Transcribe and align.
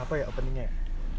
apa 0.00 0.12
ya 0.16 0.24
openingnya 0.28 0.68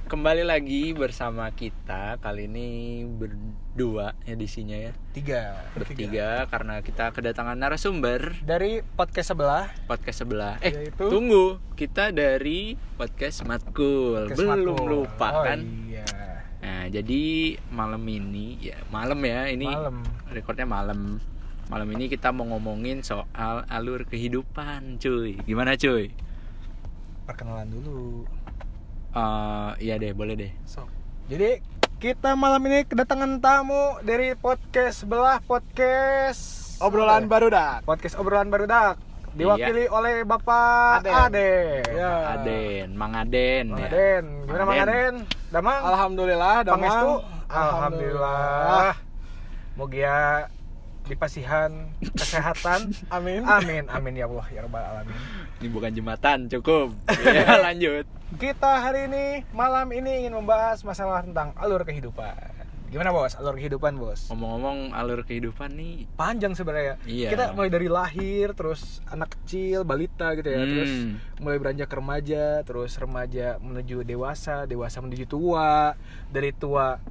Kembali 0.04 0.44
lagi 0.44 0.92
bersama 0.92 1.48
kita 1.56 2.20
kali 2.20 2.46
ini 2.46 3.02
berdua 3.08 4.12
edisinya 4.28 4.76
ya 4.76 4.92
tiga 5.16 5.64
bertiga 5.72 6.44
karena 6.52 6.84
kita 6.84 7.16
kedatangan 7.16 7.56
narasumber 7.56 8.36
dari 8.44 8.84
podcast 8.84 9.32
sebelah 9.32 9.72
podcast 9.88 10.28
sebelah. 10.28 10.60
Eh 10.60 10.92
Yaitu? 10.92 11.08
tunggu 11.08 11.58
kita 11.80 12.12
dari 12.12 12.76
podcast 13.00 13.48
Matkul 13.48 14.28
Podcast 14.28 14.38
belum 14.44 14.76
Makmur. 14.76 14.92
lupa 14.92 15.30
oh, 15.40 15.44
kan? 15.48 15.60
iya 15.88 16.06
Nah 16.60 16.84
jadi 16.92 17.24
malam 17.72 18.04
ini 18.04 18.60
ya 18.60 18.78
malam 18.92 19.24
ya 19.24 19.48
ini 19.50 19.72
malam 19.72 20.04
recordnya 20.30 20.68
malam. 20.68 21.24
Malam 21.72 21.88
ini 21.96 22.12
kita 22.12 22.36
mau 22.36 22.44
ngomongin 22.44 23.08
soal 23.08 23.64
alur 23.72 24.04
kehidupan, 24.04 25.00
cuy. 25.00 25.40
Gimana, 25.48 25.80
cuy? 25.80 26.12
perkenalan 27.24 27.72
dulu 27.72 28.28
Eh, 29.14 29.70
iya 29.80 29.96
deh, 29.96 30.10
boleh 30.12 30.34
deh. 30.34 30.52
sok 30.66 30.90
jadi 31.30 31.62
kita 31.98 32.34
malam 32.34 32.60
ini 32.66 32.84
kedatangan 32.84 33.38
tamu 33.38 34.02
dari 34.02 34.34
podcast 34.34 35.06
sebelah 35.06 35.38
podcast 35.40 36.76
Obrolan 36.82 37.24
apa 37.24 37.24
ya? 37.24 37.32
Barudak. 37.32 37.76
podcast 37.86 38.16
obrolan 38.18 38.50
barudak 38.50 38.98
diwakili 39.34 39.86
oleh 39.88 40.22
bapak 40.22 41.06
Aden. 41.06 41.14
Ade 41.16 41.54
Ya. 41.90 42.14
Aden, 42.36 42.88
Mang 42.94 43.14
Aden 43.14 43.66
Mang 43.70 43.80
ya. 43.80 43.88
Aden 43.88 44.24
gimana 44.44 44.64
Mang 44.64 44.76
Aden. 44.76 44.90
Aden 44.90 45.16
Damang 45.48 45.80
Alhamdulillah, 45.86 46.56
damang. 46.62 46.82
Pangestu 46.82 47.12
Alhamdulillah 47.48 48.90
Mogia 49.74 50.50
dipasihan 51.04 51.72
kesehatan 52.02 52.96
Amin. 53.16 53.44
Amin 53.44 53.84
Amin 53.88 54.14
ya 54.14 54.26
Allah 54.26 54.48
ya 54.50 54.60
Rabbal 54.62 54.84
Alamin 54.84 55.16
Ini 55.58 55.68
bukan 55.70 55.92
jembatan, 55.92 56.38
cukup. 56.48 56.92
ya, 57.24 57.56
lanjut. 57.66 58.04
Kita 58.34 58.82
hari 58.82 59.06
ini 59.06 59.26
malam 59.52 59.88
ini 59.90 60.22
ingin 60.22 60.34
membahas 60.34 60.82
masalah 60.82 61.22
tentang 61.22 61.52
alur 61.56 61.82
kehidupan 61.82 62.52
Gimana 62.88 63.10
bos? 63.10 63.34
Alur 63.34 63.56
kehidupan 63.56 63.98
bos? 63.98 64.30
Ngomong-ngomong 64.30 64.94
alur 64.94 65.22
kehidupan 65.22 65.74
nih, 65.74 66.06
Panjang 66.14 66.54
sebenarnya 66.54 67.02
Iya. 67.04 67.30
Kita 67.30 67.44
mulai 67.52 67.68
dari 67.68 67.90
lahir 67.90 68.54
Terus 68.54 69.02
anak 69.08 69.34
kecil, 69.36 69.82
balita 69.82 70.30
gitu 70.34 70.46
ya 70.46 70.62
Terus 70.62 70.92
Hmm. 70.94 71.18
mulai 71.42 71.58
beranjak 71.58 71.90
remaja 71.90 72.62
Terus 72.62 72.94
remaja 72.96 73.58
menuju 73.58 74.02
dewasa 74.04 74.64
Dewasa 74.64 74.98
menuju 75.00 75.26
tua 75.26 75.98
Dari 76.30 76.54
tua 76.54 77.02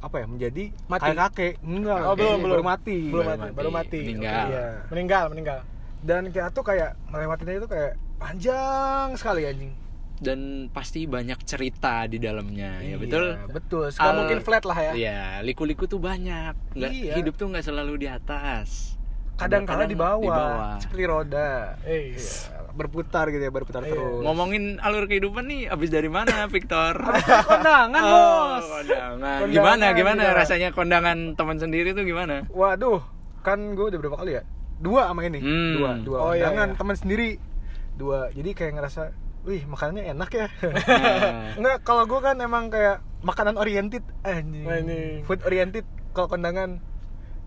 apa 0.00 0.16
ya 0.16 0.26
menjadi 0.26 0.64
Mati. 0.88 1.12
kakek 1.12 1.52
enggak 1.60 2.00
Oh, 2.02 2.16
belum, 2.16 2.38
baru 2.40 2.54
belum. 2.56 2.64
mati 2.64 2.98
Belum 3.12 3.24
Baru 3.24 3.36
mati, 3.36 3.50
baru 3.52 3.70
mati. 3.70 4.00
Meninggal. 4.00 4.46
Iya. 4.48 4.66
Meninggal, 4.88 5.24
meninggal. 5.28 5.60
dan 6.00 6.22
kita 6.32 6.48
tuh 6.48 6.64
kayak 6.64 6.96
melewatinya 7.12 7.60
itu 7.60 7.68
kayak 7.68 7.92
panjang 8.16 9.12
sekali 9.20 9.44
anjing 9.44 9.72
dan 10.20 10.68
pasti 10.68 11.08
banyak 11.08 11.40
cerita 11.48 12.04
di 12.04 12.20
dalamnya, 12.20 12.84
ya 12.84 13.00
betul? 13.00 13.24
Iya, 13.32 13.48
betul 13.48 13.84
Gak 13.88 13.92
sekali 13.96 14.16
mungkin 14.20 14.38
flat 14.44 14.64
lah 14.68 14.78
ya. 14.78 14.92
Iya, 14.92 15.20
liku-liku 15.40 15.88
tuh 15.88 15.96
banyak. 15.96 16.76
Nggak, 16.76 16.90
Iya. 16.92 17.14
Hidup 17.16 17.40
tuh 17.40 17.48
nggak 17.48 17.64
selalu 17.64 18.04
di 18.04 18.08
atas. 18.12 18.99
Kadang 19.40 19.64
kala 19.64 19.76
Kadang 19.78 19.88
di 19.88 19.96
bawah, 19.96 20.20
di 20.20 20.28
bawah. 20.30 20.72
seperti 20.78 21.04
roda 21.04 21.50
Eh, 21.82 22.12
Iya, 22.12 22.60
berputar 22.70 23.24
gitu 23.28 23.40
ya 23.40 23.50
berputar 23.50 23.80
Iya. 23.80 23.90
terus 23.90 24.20
Ngomongin 24.20 24.64
alur 24.78 25.04
kehidupan 25.04 25.44
nih, 25.44 25.62
abis 25.66 25.88
dari 25.88 26.06
mana, 26.06 26.44
Victor? 26.52 26.94
kondangan 27.48 28.02
Oh, 28.02 28.44
bos 28.54 28.66
kondangan. 28.70 29.18
Kondangan 29.18 29.48
Gimana, 29.50 29.86
gimana 29.92 30.22
juga. 30.24 30.36
rasanya 30.36 30.68
kondangan 30.70 31.18
teman 31.34 31.56
sendiri 31.56 31.90
tuh 31.90 32.04
gimana? 32.04 32.44
waduh 32.48 33.00
kan 33.40 33.56
gue 33.70 33.86
udah 33.86 33.98
berapa 33.98 34.16
kali 34.16 34.32
ya 34.32 34.42
dua 34.76 35.08
sama 35.08 35.20
ini 35.22 35.40
Hmm. 35.40 35.72
dua 35.74 35.90
dua 35.98 36.18
Oh, 36.20 36.32
iya, 36.32 36.44
kondangan 36.46 36.68
iya. 36.68 36.76
teman 36.76 36.96
sendiri 36.96 37.28
dua 37.94 38.18
jadi 38.30 38.50
kayak 38.50 38.72
ngerasa 38.76 39.02
wih 39.42 39.64
makanannya 39.64 40.04
enak 40.10 40.30
ya 40.30 40.46
Enggak, 41.58 41.78
kalau 41.82 42.04
gue 42.04 42.16
kan 42.18 42.36
emang 42.36 42.68
kayak 42.68 43.00
makanan 43.20 43.54
oriented 43.54 44.00
anjing. 44.22 44.64
Food 45.24 45.40
oriented 45.42 45.84
kalau 46.10 46.28
kondangan 46.28 46.80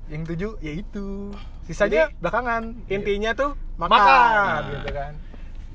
yang 0.07 0.23
tujuh 0.23 0.59
ya 0.59 0.73
itu. 0.73 1.31
Sisanya 1.63 2.11
Jadi, 2.11 2.19
belakangan. 2.19 2.63
Intinya 2.88 3.31
tuh 3.31 3.51
makan, 3.75 3.94
makan. 3.94 4.61
gitu 4.72 4.89
kan. 4.91 5.13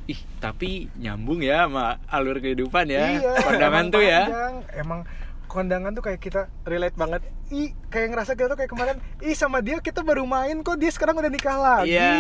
Ih, 0.09 0.21
tapi 0.41 0.71
nyambung 0.97 1.41
ya 1.41 1.69
sama 1.69 2.01
alur 2.09 2.41
kehidupan 2.41 2.89
ya. 2.89 3.13
Iya, 3.13 3.33
kondangan 3.41 3.85
tuh 3.89 4.03
ya. 4.03 4.23
panjang. 4.25 4.55
Emang 4.73 5.01
kondangan 5.49 5.91
tuh 5.93 6.05
kayak 6.05 6.21
kita 6.21 6.41
relate 6.65 6.97
banget. 6.97 7.23
ih 7.49 7.73
kayak 7.89 8.13
ngerasa 8.13 8.37
kita 8.37 8.53
tuh 8.53 8.61
kayak 8.61 8.69
kemarin 8.69 8.97
ih 9.25 9.33
sama 9.33 9.65
dia 9.65 9.81
kita 9.81 10.05
baru 10.05 10.29
main 10.29 10.61
kok 10.61 10.77
dia 10.77 10.93
sekarang 10.93 11.17
udah 11.17 11.33
nikah 11.33 11.57
lagi 11.57 11.97
Iya. 11.97 12.13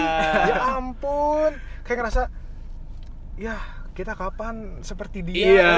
ya 0.48 0.80
ampun 0.80 1.52
kayak 1.84 2.00
ngerasa 2.00 2.32
ya 3.36 3.60
kita 3.98 4.14
kapan 4.14 4.54
seperti 4.80 5.18
dia 5.20 5.34
Iya. 5.50 5.70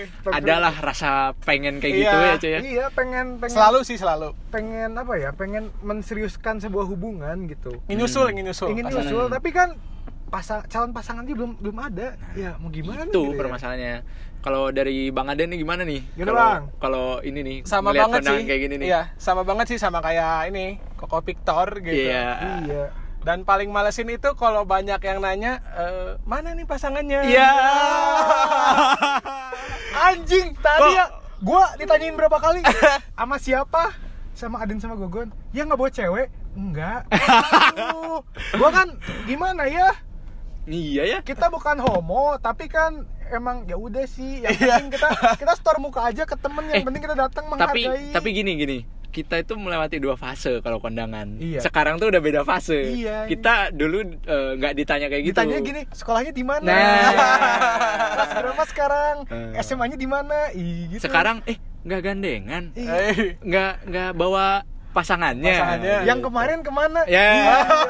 Eh, 0.00 0.32
Adalah 0.32 0.72
rasa 0.74 1.36
pengen 1.38 1.76
kayak 1.76 1.92
gitu 1.94 2.08
Iya, 2.10 2.24
ya, 2.24 2.34
cuy 2.34 2.50
ya. 2.50 2.60
iya 2.62 2.86
pengen 2.88 3.36
pengen 3.36 3.52
Selalu 3.52 3.78
sih 3.84 3.94
selalu. 3.94 4.32
pengen 4.48 4.96
apa 4.96 5.12
ya 5.14 5.30
pengen 5.30 5.68
menseriuskan 5.80 6.56
sebuah 6.56 6.88
hubungan 6.88 7.36
gitu 7.46 7.76
Ingin 7.84 8.00
nyusul, 8.00 8.26
ingin 8.30 8.44
nyusul. 8.48 8.68
ingin 8.70 8.84
Pasangan. 8.86 9.04
nyusul 9.04 9.24
tapi 9.28 9.48
kan 9.50 9.68
pasang 10.26 10.62
calon 10.64 10.90
pasangannya 10.90 11.34
belum 11.34 11.52
belum 11.58 11.76
ada 11.82 12.14
ya 12.32 12.54
mau 12.56 12.70
gimana 12.70 13.02
itu 13.02 13.10
gitu 13.10 13.34
ya? 13.34 13.36
permasalahannya 13.36 13.94
kalau 14.40 14.70
dari 14.70 15.10
bang 15.10 15.26
Aden 15.26 15.48
nih 15.50 15.58
gimana 15.58 15.82
nih 15.82 16.00
Gimana, 16.14 16.24
kalau 16.24 16.40
Bang? 16.46 16.62
kalau 16.78 17.06
ini 17.20 17.40
nih 17.42 17.58
Sama 17.62 17.90
banget 17.92 18.20
sih. 18.24 18.40
kayak 18.46 18.60
gini 18.62 18.74
nih 18.78 18.88
Iya, 18.88 19.02
sama 19.16 19.42
banget 19.42 19.66
sih 19.66 19.76
sama 19.76 19.98
kayak 19.98 20.48
ini, 20.48 20.78
Koko 20.94 21.20
Victor 21.20 21.66
gitu. 21.78 22.08
Iya. 22.08 22.24
iya 22.64 22.84
Dan 23.20 23.44
paling 23.44 23.68
malesin 23.68 24.08
itu 24.08 24.32
kalau 24.32 24.64
banyak 24.64 24.96
yang 24.98 25.20
nanya, 25.20 25.60
"Eh, 25.70 26.10
mana 26.24 26.52
nih 26.52 26.64
pasangannya? 26.64 27.20
Iya. 27.26 27.50
anjing 30.02 30.56
tadi 30.56 30.90
ya 30.94 31.04
gua 31.38 31.74
ditanyain 31.76 32.14
berapa 32.14 32.38
kali 32.38 32.64
sama 33.12 33.36
siapa? 33.36 33.92
Sama 34.32 34.56
Adin 34.58 34.78
sama 34.78 34.96
Gogon? 34.96 35.28
Ya 35.50 35.62
nggak 35.62 35.76
bawa 35.76 35.90
cewek? 35.90 36.28
Enggak 36.50 37.04
Aduh, 37.70 38.24
gua 38.58 38.70
kan 38.72 38.88
gimana 39.24 39.66
ya? 39.66 39.92
Iya 40.64 41.02
ya. 41.06 41.18
Kita 41.20 41.48
bukan 41.48 41.76
homo 41.78 42.38
tapi 42.38 42.66
kan 42.66 43.04
emang 43.28 43.62
ya 43.64 43.76
udah 43.76 44.04
sih 44.04 44.40
yang 44.40 44.50
Iya. 44.50 44.74
penting 44.76 44.90
kita 44.92 45.08
kita 45.36 45.52
store 45.54 45.78
muka 45.78 46.00
aja 46.02 46.24
ke 46.24 46.34
temen 46.34 46.64
yang 46.66 46.80
Eh, 46.80 46.84
penting 46.84 47.02
kita 47.02 47.14
datang 47.14 47.44
tapi 47.52 47.84
menghargai. 47.86 48.10
tapi 48.10 48.28
gini 48.32 48.52
gini 48.56 48.78
kita 49.10 49.36
itu 49.36 49.52
melewati 49.52 49.98
dua 49.98 50.14
fase 50.14 50.58
kalau 50.58 50.78
kondangan 50.78 51.36
Iya. 51.36 51.60
sekarang 51.60 51.96
tuh 51.96 52.08
udah 52.08 52.18
beda 52.18 52.40
fase 52.40 52.78
Iya. 52.96 53.26
kita 53.26 53.68
dulu 53.70 53.98
eh, 54.20 54.50
nggak 54.56 54.72
ditanya 54.74 55.06
kayak 55.06 55.22
gitu 55.24 55.36
ditanya 55.36 55.58
gini 55.60 55.80
sekolahnya 55.90 56.30
di 56.30 56.42
mana 56.42 56.64
Nah. 56.64 57.10
kelas 58.14 58.30
berapa 58.36 58.62
sekarang 58.66 59.14
Eh. 59.26 59.60
SMA-nya 59.60 59.94
di 59.94 60.06
mana 60.06 60.38
Ih, 60.52 60.88
gitu. 60.88 61.02
sekarang 61.04 61.42
eh 61.44 61.54
nggak 61.80 62.00
gandengan 62.00 62.64
Iya. 62.72 62.90
Eh, 63.10 63.16
nggak 63.40 63.72
nggak 63.84 64.10
bawa 64.14 64.62
pasangannya 64.90 65.52
Pasangannya. 65.52 65.96
yang 66.02 66.18
kemarin 66.18 66.58
ke 66.60 66.70
mana 66.70 67.00
ya 67.04 67.26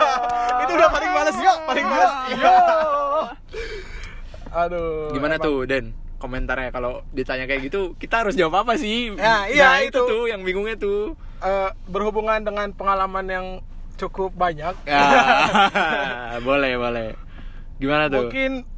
itu 0.63 0.73
udah 0.75 0.89
paling 0.91 1.11
males 1.11 1.37
ya, 1.39 1.53
paling 1.63 1.87
males. 1.87 2.13
Iya. 2.31 2.57
Aduh. 4.61 5.09
gimana 5.11 5.35
emang. 5.35 5.47
tuh 5.47 5.59
Den 5.65 5.87
komentarnya 6.21 6.69
kalau 6.69 7.01
ditanya 7.11 7.45
kayak 7.45 7.67
gitu 7.67 7.97
kita 7.97 8.21
harus 8.21 8.37
jawab 8.37 8.61
apa 8.61 8.77
sih 8.77 9.11
Ya, 9.13 9.49
iya, 9.49 9.67
Nah, 9.67 9.79
itu 9.81 9.97
itu. 9.97 10.01
tuh 10.07 10.23
yang 10.27 10.41
bingungnya 10.41 10.77
tuh 10.77 11.17
Eh, 11.41 11.71
berhubungan 11.87 12.37
dengan 12.39 12.69
pengalaman 12.71 13.25
yang 13.25 13.47
cukup 13.97 14.29
banyak. 14.31 14.77
Ah, 14.85 16.37
boleh 16.47 16.77
boleh 16.77 17.17
gimana 17.77 18.07
tuh 18.07 18.29
Mungkin 18.29 18.69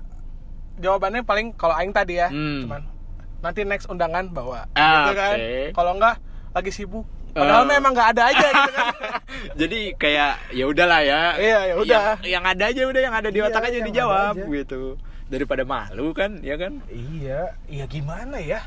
jawabannya 0.78 1.22
paling 1.22 1.50
kalau 1.52 1.74
aing 1.74 1.90
tadi 1.90 2.16
ya, 2.16 2.28
Hmm. 2.28 2.62
cuman 2.62 2.82
nanti 3.40 3.60
next 3.62 3.86
undangan 3.86 4.26
bawa 4.28 4.70
Ah, 4.72 4.94
gitu 5.04 5.12
kan. 5.16 5.36
oke. 5.36 5.54
Kalau 5.74 5.90
enggak 5.92 6.16
lagi 6.52 6.70
sibuk. 6.70 7.02
Padahal 7.32 7.64
Oh. 7.64 7.66
memang 7.66 7.90
nggak 7.90 8.08
ada 8.12 8.22
aja 8.28 8.46
gitu 8.46 8.70
kan. 8.72 8.94
jadi 9.60 9.78
kayak 9.96 10.32
ya 10.52 10.64
udahlah 10.64 11.00
ya 11.00 11.20
Iya, 11.34 11.58
ya 11.64 11.74
udah. 11.76 12.02
yang, 12.20 12.30
yang 12.30 12.44
ada 12.46 12.64
aja 12.64 12.80
udah 12.84 13.02
yang 13.02 13.14
ada 13.16 13.28
di 13.28 13.38
Iya, 13.38 13.48
otak 13.48 13.62
aja 13.64 13.78
dijawab 13.80 14.34
aja. 14.36 14.44
gitu 14.46 14.82
daripada 15.32 15.64
malu 15.64 16.12
kan 16.12 16.36
ya 16.44 16.60
kan 16.60 16.84
Iya, 16.92 17.56
iya 17.66 17.84
gimana 17.88 18.36
ya? 18.36 18.60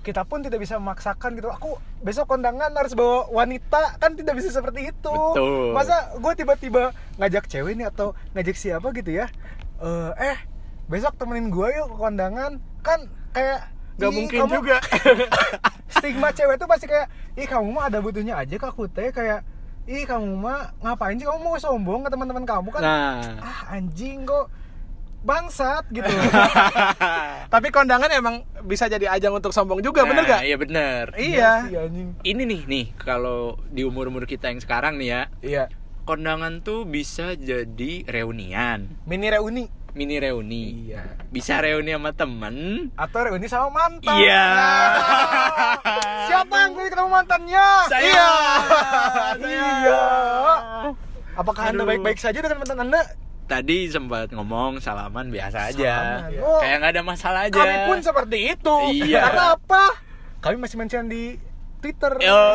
Kita 0.00 0.22
pun 0.22 0.38
tidak 0.40 0.62
bisa 0.62 0.78
memaksakan 0.78 1.34
gitu. 1.34 1.50
Aku 1.50 1.76
besok 1.98 2.30
kondangan 2.30 2.70
harus 2.72 2.94
bawa 2.94 3.26
wanita, 3.26 3.98
kan 3.98 4.14
tidak 4.14 4.38
bisa 4.38 4.54
seperti 4.54 4.94
itu. 4.94 5.10
Betul. 5.12 5.74
Masa 5.74 6.14
gue 6.14 6.32
tiba-tiba 6.32 6.94
ngajak 7.18 7.50
cewek 7.50 7.74
nih 7.74 7.90
atau 7.90 8.14
ngajak 8.32 8.54
siapa 8.54 8.86
gitu 8.94 9.10
ya? 9.12 9.26
Eh, 9.82 10.12
eh 10.30 10.38
besok 10.86 11.18
temenin 11.18 11.50
gue 11.50 11.68
yuk 11.74 11.90
ke 11.90 11.96
kondangan. 11.98 12.62
Kan 12.80 13.10
kayak 13.34 13.66
Gak 13.96 14.12
"Ih, 14.12 14.16
mungkin 14.16 14.38
kamu-" 14.46 14.54
juga. 14.62 14.76
Stigma 15.98 16.28
cewek 16.30 16.56
tuh 16.60 16.68
pasti 16.70 16.86
kayak, 16.86 17.08
ih 17.34 17.48
kamu 17.48 17.68
mah 17.72 17.88
ada 17.90 17.98
butuhnya 17.98 18.36
aja 18.36 18.54
ke 18.54 18.66
aku 18.68 18.86
teh 18.86 19.08
kayak, 19.08 19.40
ih 19.88 20.04
kamu 20.04 20.36
mah 20.36 20.70
ngapain 20.84 21.16
sih 21.16 21.24
kamu 21.24 21.40
mau 21.40 21.56
sombong 21.56 22.04
ke 22.04 22.12
teman-teman 22.12 22.44
kamu 22.44 22.68
kan? 22.70 22.82
nah 22.84 23.18
Ah 23.40 23.74
anjing 23.74 24.22
kok 24.22 24.52
bangsat 25.26 25.82
gitu. 25.90 26.06
Tapi 27.52 27.68
kondangan 27.68 28.06
emang 28.08 28.34
bisa 28.62 28.86
jadi 28.86 29.10
ajang 29.10 29.34
untuk 29.34 29.50
sombong 29.50 29.78
juga, 29.80 30.02
bener 30.02 30.22
Nah, 30.22 30.30
gak? 30.32 30.42
iya 30.42 30.56
bener 30.56 31.04
Iya. 31.12 31.50
sih, 31.64 31.74
anjing. 31.76 32.08
ini 32.22 32.42
nih 32.44 32.60
nih 32.64 32.86
kalau 32.96 33.40
di 33.66 33.82
umur 33.82 34.06
umur 34.06 34.24
kita 34.24 34.46
yang 34.46 34.58
sekarang 34.58 34.96
nih 34.96 35.08
ya 35.08 35.22
Iya. 35.40 35.64
kondangan 36.02 36.60
tuh 36.60 36.84
bisa 36.84 37.34
jadi 37.34 38.06
reunian 38.06 38.86
Mini 39.02 39.26
reuni. 39.26 39.66
mini 39.92 40.16
reuni. 40.16 40.92
Iya. 40.92 41.08
Bisa 41.26 41.56
reuni 41.56 41.88
sama 41.88 42.12
temen. 42.12 42.56
atau 42.94 43.18
reuni 43.22 43.46
sama 43.46 43.72
mantan 43.72 44.12
Iya. 44.14 44.44
siapa 46.26 46.54
yang 46.54 46.70
pengen 46.72 46.90
ketemu 46.90 47.08
mantannya 47.10 47.66
Saya. 47.86 48.04
iya 48.04 48.30
Saya. 49.32 49.40
iya 49.40 50.00
apakah 51.34 51.62
anda 51.66 51.80
Aduh. 51.80 51.88
baik-baik 51.88 52.16
saja 52.16 52.38
dengan 52.38 52.58
mantan 52.58 52.80
anda 52.82 53.00
Tadi 53.46 53.86
sempat 53.86 54.28
ngomong 54.30 54.78
salaman 54.78 55.30
biasa 55.30 55.70
aja. 55.70 55.94
Salaman. 56.18 56.42
Oh. 56.42 56.58
Kayak 56.58 56.76
nggak 56.76 56.92
ada 56.92 57.02
masalah 57.02 57.40
aja. 57.46 57.54
kami 57.56 57.76
pun 57.86 57.98
seperti 58.00 58.38
itu 58.50 58.76
Iya. 59.00 59.22
karena 59.22 59.44
apa 59.54 59.82
kami 60.38 60.56
masih 60.58 60.76
mention 60.76 61.06
di 61.06 61.38
Twitter 61.76 62.08
Oh, 62.18 62.50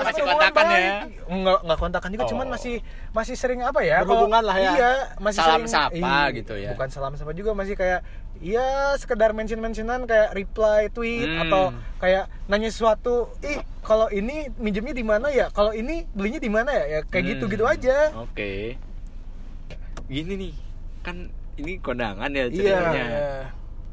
masih 0.00 0.22
kontakan 0.22 0.64
ya? 0.68 0.78
Nggak, 1.26 1.58
nggak 1.60 1.78
kontakan 1.80 2.08
juga, 2.12 2.22
Oh. 2.22 2.30
cuman 2.30 2.46
masih 2.48 2.74
masih 3.10 3.34
sering 3.34 3.60
apa 3.60 3.82
ya? 3.82 4.00
Berhubungan 4.00 4.38
kalau- 4.38 4.48
lah 4.48 4.56
ya. 4.56 4.72
Iya, 4.72 4.92
masih 5.18 5.40
Salam 5.40 5.60
sering, 5.60 5.72
sapa 5.72 5.96
iya, 5.98 6.36
gitu 6.36 6.54
ya. 6.54 6.70
Bukan 6.72 6.88
salam 6.88 7.12
sapa 7.14 7.32
juga, 7.32 7.50
masih 7.52 7.74
kayak 7.74 8.06
ya 8.38 8.66
sekedar 8.94 9.34
mention-mentionan 9.34 10.06
kayak 10.06 10.30
reply 10.32 10.86
tweet 10.88 11.26
Hmm. 11.26 11.42
atau 11.42 11.62
kayak 11.98 12.30
nanya 12.46 12.70
sesuatu, 12.70 13.34
ih 13.40 13.58
kalau 13.80 14.06
ini 14.08 14.46
minjemnya 14.54 14.92
di 14.92 15.02
mana 15.02 15.26
ya? 15.28 15.50
Kalau 15.50 15.72
ini 15.72 16.06
belinya 16.08 16.38
di 16.38 16.48
mana 16.48 16.70
ya? 16.70 16.84
Ya 16.86 17.00
kayak 17.02 17.24
Hmm. 17.24 17.30
gitu-gitu 17.34 17.64
aja. 17.66 18.14
Oke. 18.14 18.78
Gini 20.08 20.32
nih, 20.40 20.54
kan 21.04 21.28
ini 21.60 21.76
kondangan 21.78 22.32
ya 22.32 22.48
Iya. 22.48 22.50
ceritanya. 22.50 23.04
Iya. 23.06 23.28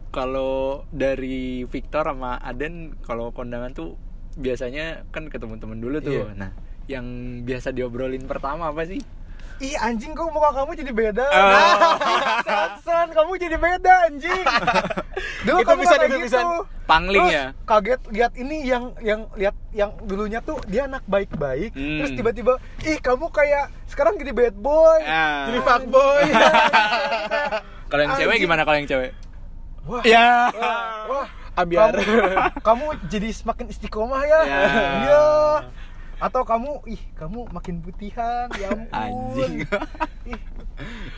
Kalau 0.10 0.88
dari 0.90 1.68
Victor 1.68 2.08
sama 2.08 2.40
Aden 2.40 2.96
kalau 3.04 3.36
kondangan 3.36 3.76
tuh 3.76 4.00
biasanya 4.40 5.04
kan 5.12 5.28
ketemu 5.28 5.60
temen 5.60 5.80
dulu 5.84 6.00
tuh. 6.00 6.24
Iya. 6.24 6.40
Nah, 6.40 6.52
yang 6.88 7.06
biasa 7.44 7.76
diobrolin 7.76 8.24
pertama 8.24 8.72
apa 8.72 8.88
sih? 8.88 9.04
Ih 9.58 9.76
anjing 9.78 10.12
kok 10.12 10.28
muka 10.28 10.52
kamu 10.54 10.72
jadi 10.76 10.92
beda 10.92 11.26
Oh. 11.26 11.96
San, 12.86 13.08
kamu 13.10 13.32
jadi 13.38 13.56
beda 13.56 13.94
anjing 14.06 14.44
Dulu 15.46 15.58
Itu 15.58 15.66
kamu 15.66 15.80
bisa, 15.80 15.96
kayak 15.96 16.06
itu 16.06 16.18
gitu 16.18 16.28
bisa. 16.28 16.40
Pangling 16.86 17.24
Terus 17.24 17.34
ya? 17.34 17.46
kaget 17.64 18.02
lihat 18.10 18.32
ini 18.36 18.58
yang 18.64 18.84
yang 19.00 19.22
lihat 19.34 19.56
yang 19.72 19.96
dulunya 20.02 20.38
tuh 20.40 20.60
dia 20.66 20.86
anak 20.86 21.02
baik-baik 21.04 21.72
Hmm. 21.72 21.98
terus 21.98 22.12
tiba-tiba 22.14 22.54
ih 22.82 23.00
kamu 23.00 23.26
kayak 23.30 23.72
sekarang 23.86 24.16
jadi 24.16 24.32
bad 24.32 24.56
boy 24.56 25.00
Ah. 25.02 25.48
jadi 25.48 25.60
fuckboy 25.62 26.24
Kalau 27.86 28.02
yang 28.02 28.14
cewek 28.14 28.38
gimana 28.38 28.62
kalau 28.62 28.76
yang 28.76 28.86
cewek? 28.86 29.12
wah 29.84 30.04
Ya. 30.04 30.52
wah 31.06 31.28
Ambiar. 31.56 31.96
kamu, 31.96 32.14
kamu 32.60 32.86
jadi 33.08 33.30
semakin 33.32 33.66
istiqomah 33.68 34.22
ya 34.22 34.40
Ya. 34.42 34.62
iya 35.00 35.26
atau 36.18 36.42
kamu 36.42 36.72
ih 36.86 37.02
kamu 37.14 37.50
makin 37.50 37.80
putihan 37.80 38.48
ya 38.54 38.72
ampun 38.74 38.92
Anjing. 38.92 39.54
ih 40.26 40.40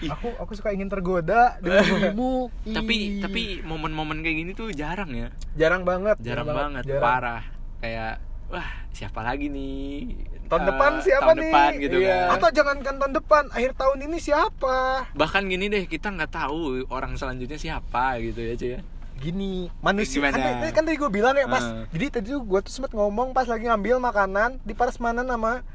aku 0.08 0.34
aku 0.36 0.52
suka 0.54 0.70
ingin 0.70 0.88
tergoda 0.88 1.58
dengan 1.58 1.82
tubuhmu 2.14 2.50
tapi 2.68 2.96
tapi 3.20 3.42
momen-momen 3.62 4.20
kayak 4.20 4.38
gini 4.38 4.52
tuh 4.52 4.70
jarang 4.72 5.10
ya. 5.12 5.30
jarang 5.54 5.82
banget 5.82 6.18
Jarang 6.20 6.48
banget, 6.48 6.84
jarang. 6.84 7.02
parah. 7.02 7.44
Kayak 7.78 8.18
wah, 8.48 8.70
siapa 8.90 9.22
lagi 9.22 9.48
nih? 9.48 10.18
tahun 10.48 10.62
Eh, 10.62 10.68
depan 10.72 10.92
siapa 10.98 11.22
tahun 11.26 11.36
nih 11.36 11.44
depan 11.46 11.72
gitu 11.78 11.98
Iya. 12.00 12.16
kan. 12.18 12.28
atau 12.34 12.50
jangankan 12.50 12.96
tahun 12.98 13.14
depan 13.14 13.44
akhir 13.52 13.72
tahun 13.76 13.98
ini 14.02 14.18
siapa 14.18 14.78
bahkan 15.12 15.44
gini 15.44 15.68
deh 15.68 15.84
kita 15.86 16.08
nggak 16.10 16.32
tahu 16.32 16.58
orang 16.88 17.14
selanjutnya 17.14 17.60
siapa 17.60 18.16
gitu 18.18 18.40
ya 18.42 18.54
cuy 18.56 18.76
gini 19.18 19.68
manusia 19.78 20.18
Gimana? 20.20 20.32
kan, 20.32 20.42
tadi- 20.62 20.72
kan 20.72 20.84
tadi 20.84 20.96
gue 20.96 21.10
bilang 21.10 21.34
ya 21.34 21.46
pas 21.46 21.60
Hmm. 21.60 21.84
jadi 21.90 22.06
tadi 22.12 22.28
tuh 22.30 22.42
gue 22.42 22.60
tuh 22.60 22.72
sempet 22.72 22.92
ngomong 22.92 23.32
pas 23.32 23.44
lagi 23.44 23.66
ngambil 23.66 23.98
makanan 24.00 24.62
di 24.62 24.72
Parasmanan 24.72 25.26
sama 25.26 25.66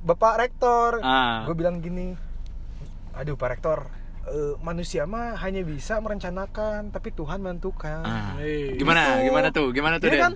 bapak 0.00 0.34
rektor 0.38 1.00
Ah. 1.00 1.42
gue 1.42 1.54
bilang 1.54 1.78
gini 1.78 2.14
aduh 3.12 3.34
pak 3.34 3.48
rektor 3.50 3.88
eh, 4.22 4.54
manusia 4.58 5.04
mah 5.04 5.34
hanya 5.36 5.60
bisa 5.62 5.96
merencanakan 5.96 6.88
tapi 6.88 7.10
Tuhan 7.10 7.40
menentukan 7.40 8.00
Ah, 8.00 8.36
Hei. 8.36 8.76
gimana 8.76 9.16
Gitu. 9.16 9.26
gimana 9.26 9.48
tuh 9.50 9.66
gimana 9.70 9.94
tuh 9.96 10.06
jadi 10.06 10.16
Den? 10.18 10.22
kan 10.22 10.32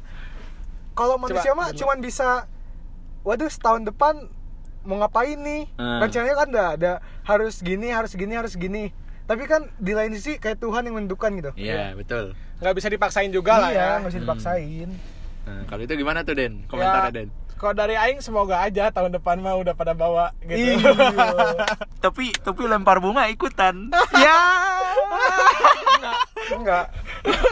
kalau 0.93 1.17
manusia 1.17 1.51
Coba, 1.51 1.59
mah 1.59 1.69
dulu. 1.69 1.79
cuman 1.81 1.99
bisa 2.01 2.29
waduh 3.21 3.47
setahun 3.47 3.85
depan 3.85 4.15
mau 4.83 4.97
ngapain 4.99 5.37
nih 5.37 5.69
Hmm. 5.75 6.01
rencananya 6.01 6.35
kan 6.35 6.49
udah 6.51 6.69
ada 6.75 6.93
harus 7.23 7.59
gini 7.59 7.89
harus 7.89 8.13
gini 8.13 8.33
harus 8.33 8.53
gini 8.55 8.93
tapi 9.25 9.49
kan 9.49 9.73
di 9.81 9.93
lain 9.97 10.13
sisi 10.13 10.37
kayak 10.37 10.61
Tuhan 10.61 10.85
yang 10.85 11.01
menentukan 11.01 11.31
gitu. 11.37 11.51
Iya 11.57 11.97
betul. 11.97 12.37
Nggak 12.61 12.75
bisa 12.77 12.89
dipaksain 12.93 13.33
juga 13.33 13.57
lah 13.59 13.71
iya 13.73 13.81
ya. 13.81 13.91
nggak 14.01 14.11
bisa 14.13 14.23
dipaksain. 14.23 14.89
Nah, 15.45 15.61
kalau 15.69 15.83
itu 15.85 15.93
gimana 15.95 16.25
tuh 16.25 16.37
Den? 16.37 16.65
Komentarnya 16.69 17.09
Ya, 17.09 17.17
Den? 17.17 17.29
kalau 17.55 17.73
dari 17.73 17.97
Aing 17.97 18.21
semoga 18.21 18.61
aja 18.61 18.93
tahun 18.93 19.15
depan 19.15 19.41
mah 19.41 19.57
udah 19.57 19.73
pada 19.73 19.93
bawa 19.93 20.37
gitu. 20.43 20.77
Iya. 20.77 20.93
tapi 22.05 22.33
tapi 22.37 22.61
lempar 22.65 23.01
bunga 23.01 23.25
ikutan. 23.29 23.89
Ya. 24.13 24.41
Enggak. 26.53 26.87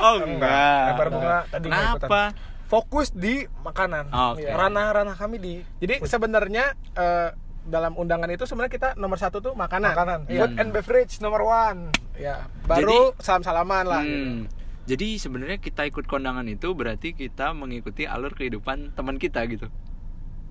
Oh 0.01 0.21
lempar 0.21 1.09
bunga 1.09 1.37
tadi 1.49 1.67
nggak 1.69 1.85
ikutan. 1.97 2.09
kenapa? 2.09 2.23
Fokus 2.69 3.13
di 3.13 3.45
makanan. 3.61 4.09
Oke. 4.09 4.49
ranah-ranah 4.49 5.13
kami 5.13 5.37
di 5.37 5.55
jadi 5.77 6.01
sebenarnya 6.05 6.73
eh, 6.97 7.29
dalam 7.64 7.94
undangan 7.94 8.26
itu 8.26 8.43
sebenarnya 8.43 8.73
kita 8.73 8.88
nomor 8.94 9.17
satu 9.17 9.38
tuh 9.38 9.55
makanan 9.55 9.91
makanan 9.91 10.20
Iya. 10.26 10.41
food 10.41 10.53
and 10.56 10.70
beverage 10.70 11.14
nomor 11.19 11.43
one 11.43 11.88
ya 12.14 12.43
baru 12.64 13.14
salam 13.19 13.41
salaman 13.41 13.85
lah 13.85 14.03
gitu. 14.03 14.19
Hmm. 14.19 14.41
Jadi 14.82 15.14
sebenarnya 15.14 15.56
kita 15.56 15.87
ikut 15.87 16.05
kondangan 16.05 16.43
itu 16.44 16.67
berarti 16.73 17.14
kita 17.14 17.53
mengikuti 17.53 18.03
alur 18.05 18.32
kehidupan 18.32 18.91
teman 18.93 19.14
kita 19.17 19.47
gitu. 19.47 19.70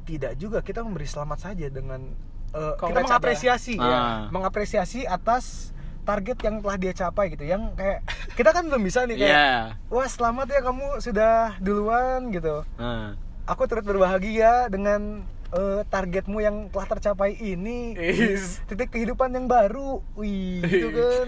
tidak 0.02 0.34
juga 0.36 0.60
kita 0.60 0.82
memberi 0.82 1.06
selamat 1.06 1.40
saja 1.42 1.68
dengan 1.68 2.02
eh, 2.50 2.74
kita 2.76 3.00
mengapresiasi 3.02 3.76
ya 3.76 3.86
Ah. 3.86 4.22
mengapresiasi 4.30 5.06
atas 5.06 5.70
target 6.02 6.42
yang 6.42 6.58
telah 6.60 6.76
dia 6.76 6.92
capai 6.92 7.30
gitu 7.30 7.44
yang 7.44 7.76
kayak 7.76 8.02
kita 8.36 8.50
kan 8.50 8.66
belum 8.66 8.82
bisa 8.82 9.06
nih 9.06 9.16
kayak 9.18 9.30
Iya. 9.30 9.52
wah 9.88 10.08
selamat 10.08 10.48
ya 10.50 10.60
kamu 10.62 10.88
sudah 10.98 11.34
duluan 11.60 12.32
gitu 12.32 12.66
Nah, 12.76 13.14
aku 13.46 13.68
turut 13.68 13.84
berbahagia 13.84 14.66
dengan 14.68 15.22
eh, 15.52 15.82
targetmu 15.86 16.38
yang 16.38 16.56
telah 16.68 16.88
tercapai 16.88 17.36
ini 17.36 17.94
Is. 17.96 18.60
titik 18.66 18.90
kehidupan 18.90 19.32
yang 19.32 19.46
baru 19.46 20.00
wih 20.16 20.64
gitu 20.64 20.90
kan 20.90 21.28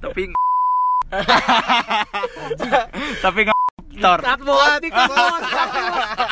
tapi 0.00 0.22
tapi 3.22 3.38
nggak 3.46 3.58
tor. 3.96 4.18
cut 4.18 4.40
bos 4.42 4.82
cut 4.82 5.06
bos 5.06 5.42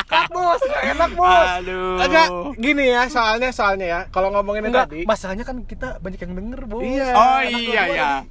cut 0.03 0.27
bos 0.29 0.61
enak 0.83 1.11
bos 1.15 1.47
Aduh. 1.63 1.95
Agak 1.97 2.27
gini 2.59 2.91
ya 2.91 3.07
soalnya 3.07 3.49
soalnya 3.49 3.87
ya 3.87 3.99
kalau 4.11 4.29
ngomongin 4.29 4.67
enggak 4.67 4.91
tadi 4.91 5.07
masalahnya 5.07 5.47
kan 5.47 5.63
kita 5.63 5.97
banyak 5.97 6.19
yang 6.19 6.33
denger 6.35 6.61
bos 6.67 6.83
Iya. 6.83 7.07
Oh 7.15 7.39
anak 7.39 7.49
iya 7.49 7.63
dua-dua 7.63 7.95
ya. 7.95 8.11
nih. 8.19 8.23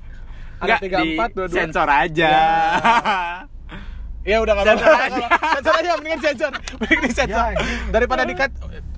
Enggak 0.62 0.79
tiga, 0.79 0.97
empat, 1.03 1.29
dua-dua. 1.35 1.56
sensor 1.59 1.89
aja. 1.91 2.29
ya 2.29 2.47
udah 4.22 4.52
nggak 4.54 4.66
apa-apa 4.69 5.26
sensor 5.58 5.74
aja 5.76 5.91
mendingan 5.96 6.20
sensor 6.22 6.52
mending 6.81 7.00
di 7.00 7.10
sensor 7.10 7.50
Ya, 7.50 7.58
daripada 7.91 8.22
di 8.22 8.34
cut 8.34 8.52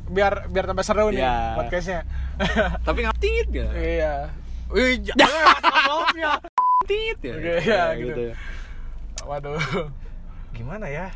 biar 0.07 0.47
biar 0.47 0.65
tambah 0.67 0.85
seru 0.85 1.09
nih 1.09 1.21
Iya. 1.21 1.37
podcastnya 1.57 2.01
tapi 2.87 2.99
nggak 3.03 3.17
tit 3.19 3.49
ya. 3.51 3.69
iya 3.75 4.15
Wih, 4.65 4.97
maafnya. 5.87 6.41
Tit 6.85 7.19
ya. 7.21 7.35
Iya, 7.37 7.83
gitu. 7.95 8.21
ya. 8.29 8.35
Waduh. 9.23 9.61
gimana 10.51 10.87
ya 10.87 11.13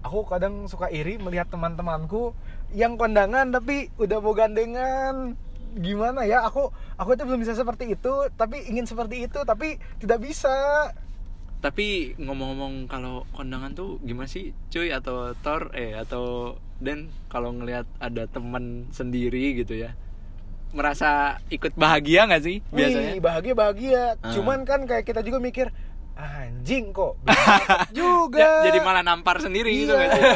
aku 0.00 0.22
kadang 0.24 0.66
suka 0.66 0.86
iri 0.88 1.16
melihat 1.16 1.46
teman-temanku 1.46 2.32
yang 2.70 2.94
kondangan 2.94 3.50
tapi 3.50 3.90
udah 3.96 4.18
mau 4.18 4.32
gandengan 4.32 5.34
gimana 5.74 6.22
ya 6.22 6.40
aku 6.42 6.70
aku 6.94 7.10
itu 7.12 7.22
belum 7.22 7.40
bisa 7.42 7.52
seperti 7.52 7.92
itu 7.92 8.12
tapi 8.32 8.64
ingin 8.64 8.86
seperti 8.86 9.26
itu 9.26 9.38
tapi 9.42 9.76
tidak 9.98 10.18
bisa 10.20 10.54
Tapi 11.66 11.86
ngomong-ngomong 12.16 12.86
kalau 12.86 13.26
kondangan 13.32 13.74
tuh 13.74 13.98
gimana 14.00 14.24
sih 14.24 14.54
cuy 14.68 14.88
atau 14.88 15.34
Thor 15.36 15.74
eh 15.74 15.92
atau 15.92 16.54
Dan 16.76 17.10
kalau 17.26 17.50
ngelihat 17.50 17.90
ada 17.98 18.24
teman 18.26 18.86
sendiri 18.90 19.56
gitu 19.56 19.74
ya 19.74 19.96
merasa 20.68 21.10
ikut 21.48 21.72
bahagia 21.72 22.28
nggak 22.28 22.42
sih 22.42 22.60
biasanya? 22.68 23.12
Wih, 23.12 23.20
bahagia 23.20 23.54
bahagia 23.56 24.02
Ah. 24.20 24.28
cuman 24.30 24.62
kan 24.62 24.84
kayak 24.84 25.02
kita 25.02 25.20
juga 25.20 25.40
mikir 25.40 25.72
anjing 26.12 26.92
kok 26.92 27.16
juga 27.96 28.62
Ya, 28.62 28.68
jadi 28.68 28.78
malah 28.80 29.00
nampar 29.00 29.36
sendiri 29.38 29.72
gitu 29.74 29.90
Iya. 29.90 30.06
sih? 30.06 30.22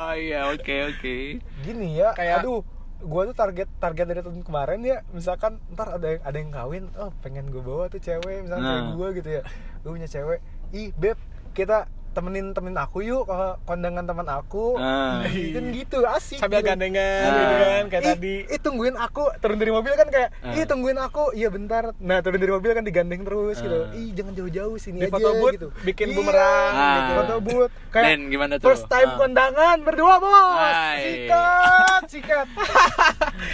Oh 0.00 0.14
iya 0.14 0.40
oke 0.48 0.74
oke. 0.88 1.16
gini 1.60 1.88
ya 1.96 2.14
Kayak- 2.14 2.40
aduh 2.40 2.62
gua 2.98 3.30
tuh 3.30 3.36
target 3.36 3.68
target 3.78 4.06
dari 4.10 4.20
tahun 4.20 4.42
kemarin 4.42 4.80
ya 4.82 4.98
misalkan 5.14 5.62
ntar 5.70 5.94
ada 5.94 6.18
yang 6.18 6.22
ada 6.26 6.36
yang 6.36 6.50
kawin 6.50 6.84
oh 6.98 7.14
pengen 7.22 7.46
gue 7.46 7.62
bawa 7.62 7.86
tuh 7.86 8.02
cewek 8.02 8.42
misalnya 8.42 8.90
Nah. 8.90 8.94
gue 8.98 9.08
gitu 9.22 9.30
ya 9.38 9.42
gue 9.80 9.90
punya 9.90 10.08
cewek 10.10 10.42
ih 10.74 10.90
beb 10.98 11.18
kita 11.54 11.86
temenin 12.10 12.50
temenin 12.50 12.76
aku 12.76 13.00
yuk 13.00 13.24
ke 13.24 13.36
kondangan 13.62 14.02
teman 14.02 14.26
aku 14.26 14.74
Ah. 14.74 15.22
Kan 15.54 15.64
gitu 15.70 16.02
asik 16.02 16.36
Sambil 16.36 16.60
gitu. 16.60 16.68
gandengan 16.68 17.22
Ah. 17.24 17.34
gitu 17.34 17.54
kan 17.58 17.84
kayak 17.88 18.02
Ih, 18.02 18.08
tadi. 18.12 18.36
ih 18.46 18.58
tungguin 18.58 18.94
aku 18.94 19.22
turun 19.38 19.56
dari 19.56 19.70
mobil 19.70 19.92
kan 19.92 20.08
kayak 20.08 20.28
Ah. 20.38 20.52
ih 20.52 20.64
tungguin 20.64 20.96
aku 20.96 21.32
iya 21.32 21.48
bentar 21.48 21.92
nah 21.96 22.18
turun 22.18 22.36
dari 22.36 22.50
mobil 22.50 22.70
kan 22.70 22.82
digandeng 22.82 23.22
terus 23.22 23.58
gitu 23.58 23.78
Ah. 23.84 23.94
ih 23.94 24.10
jangan 24.12 24.32
jauh-jauh 24.34 24.76
sini 24.76 24.98
Di 24.98 25.04
aja 25.04 25.12
foto 25.12 25.28
booth, 25.32 25.54
gitu 25.54 25.68
bikin 25.82 26.06
Iya, 26.08 26.16
bumerang 26.16 26.72
Ah. 26.72 26.94
gitu. 26.96 27.12
foto 27.16 27.34
booth 27.40 27.72
kayak 27.88 28.04
Den, 28.06 28.20
gimana 28.28 28.52
tuh? 28.56 28.66
first 28.66 28.86
time 28.86 29.08
Ah. 29.08 29.16
kondangan 29.16 29.76
berdua 29.80 30.14
bos 30.16 30.74
sikat 30.98 32.02
sikat 32.08 32.46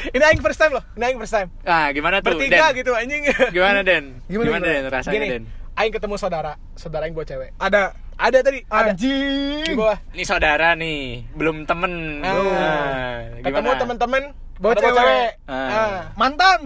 Ini 0.06 0.22
aing 0.22 0.40
first 0.40 0.56
time 0.56 0.72
loh. 0.72 0.84
Ini 0.92 1.04
aing 1.06 1.18
first 1.18 1.32
time. 1.32 1.48
Ah, 1.62 1.88
gimana 1.90 2.18
tuh? 2.18 2.32
Bertiga 2.32 2.70
Den? 2.70 2.78
gitu 2.78 2.92
anjing. 2.92 3.22
Gimana 3.50 3.80
Den? 3.80 4.20
Gimana, 4.26 4.46
Gimana? 4.50 4.64
Den? 4.64 4.82
Rasanya 4.86 5.14
Gini, 5.14 5.26
Den? 5.28 5.44
aing 5.74 5.92
ketemu 5.92 6.14
saudara, 6.16 6.52
saudara 6.74 7.04
aing 7.04 7.12
bawa 7.12 7.24
cewek. 7.24 7.50
Ada 7.58 7.92
Ada 8.14 8.38
tadi, 8.40 8.62
ada 8.64 8.94
di 8.94 9.10
anjing. 9.10 9.74
bawah. 9.74 9.98
Ini 10.10 10.22
saudara 10.22 10.72
nih, 10.72 11.26
belum 11.32 11.64
temen. 11.64 12.22
Ah. 12.22 12.30
Ah, 12.30 13.16
Ketemu 13.38 13.52
gimana? 13.66 13.80
teman-teman 13.80 14.22
Bawa 14.54 14.72
pada 14.72 14.80
cewek. 14.86 15.30
Ah. 15.44 15.54
Ah. 15.54 16.00
Mantan. 16.14 16.60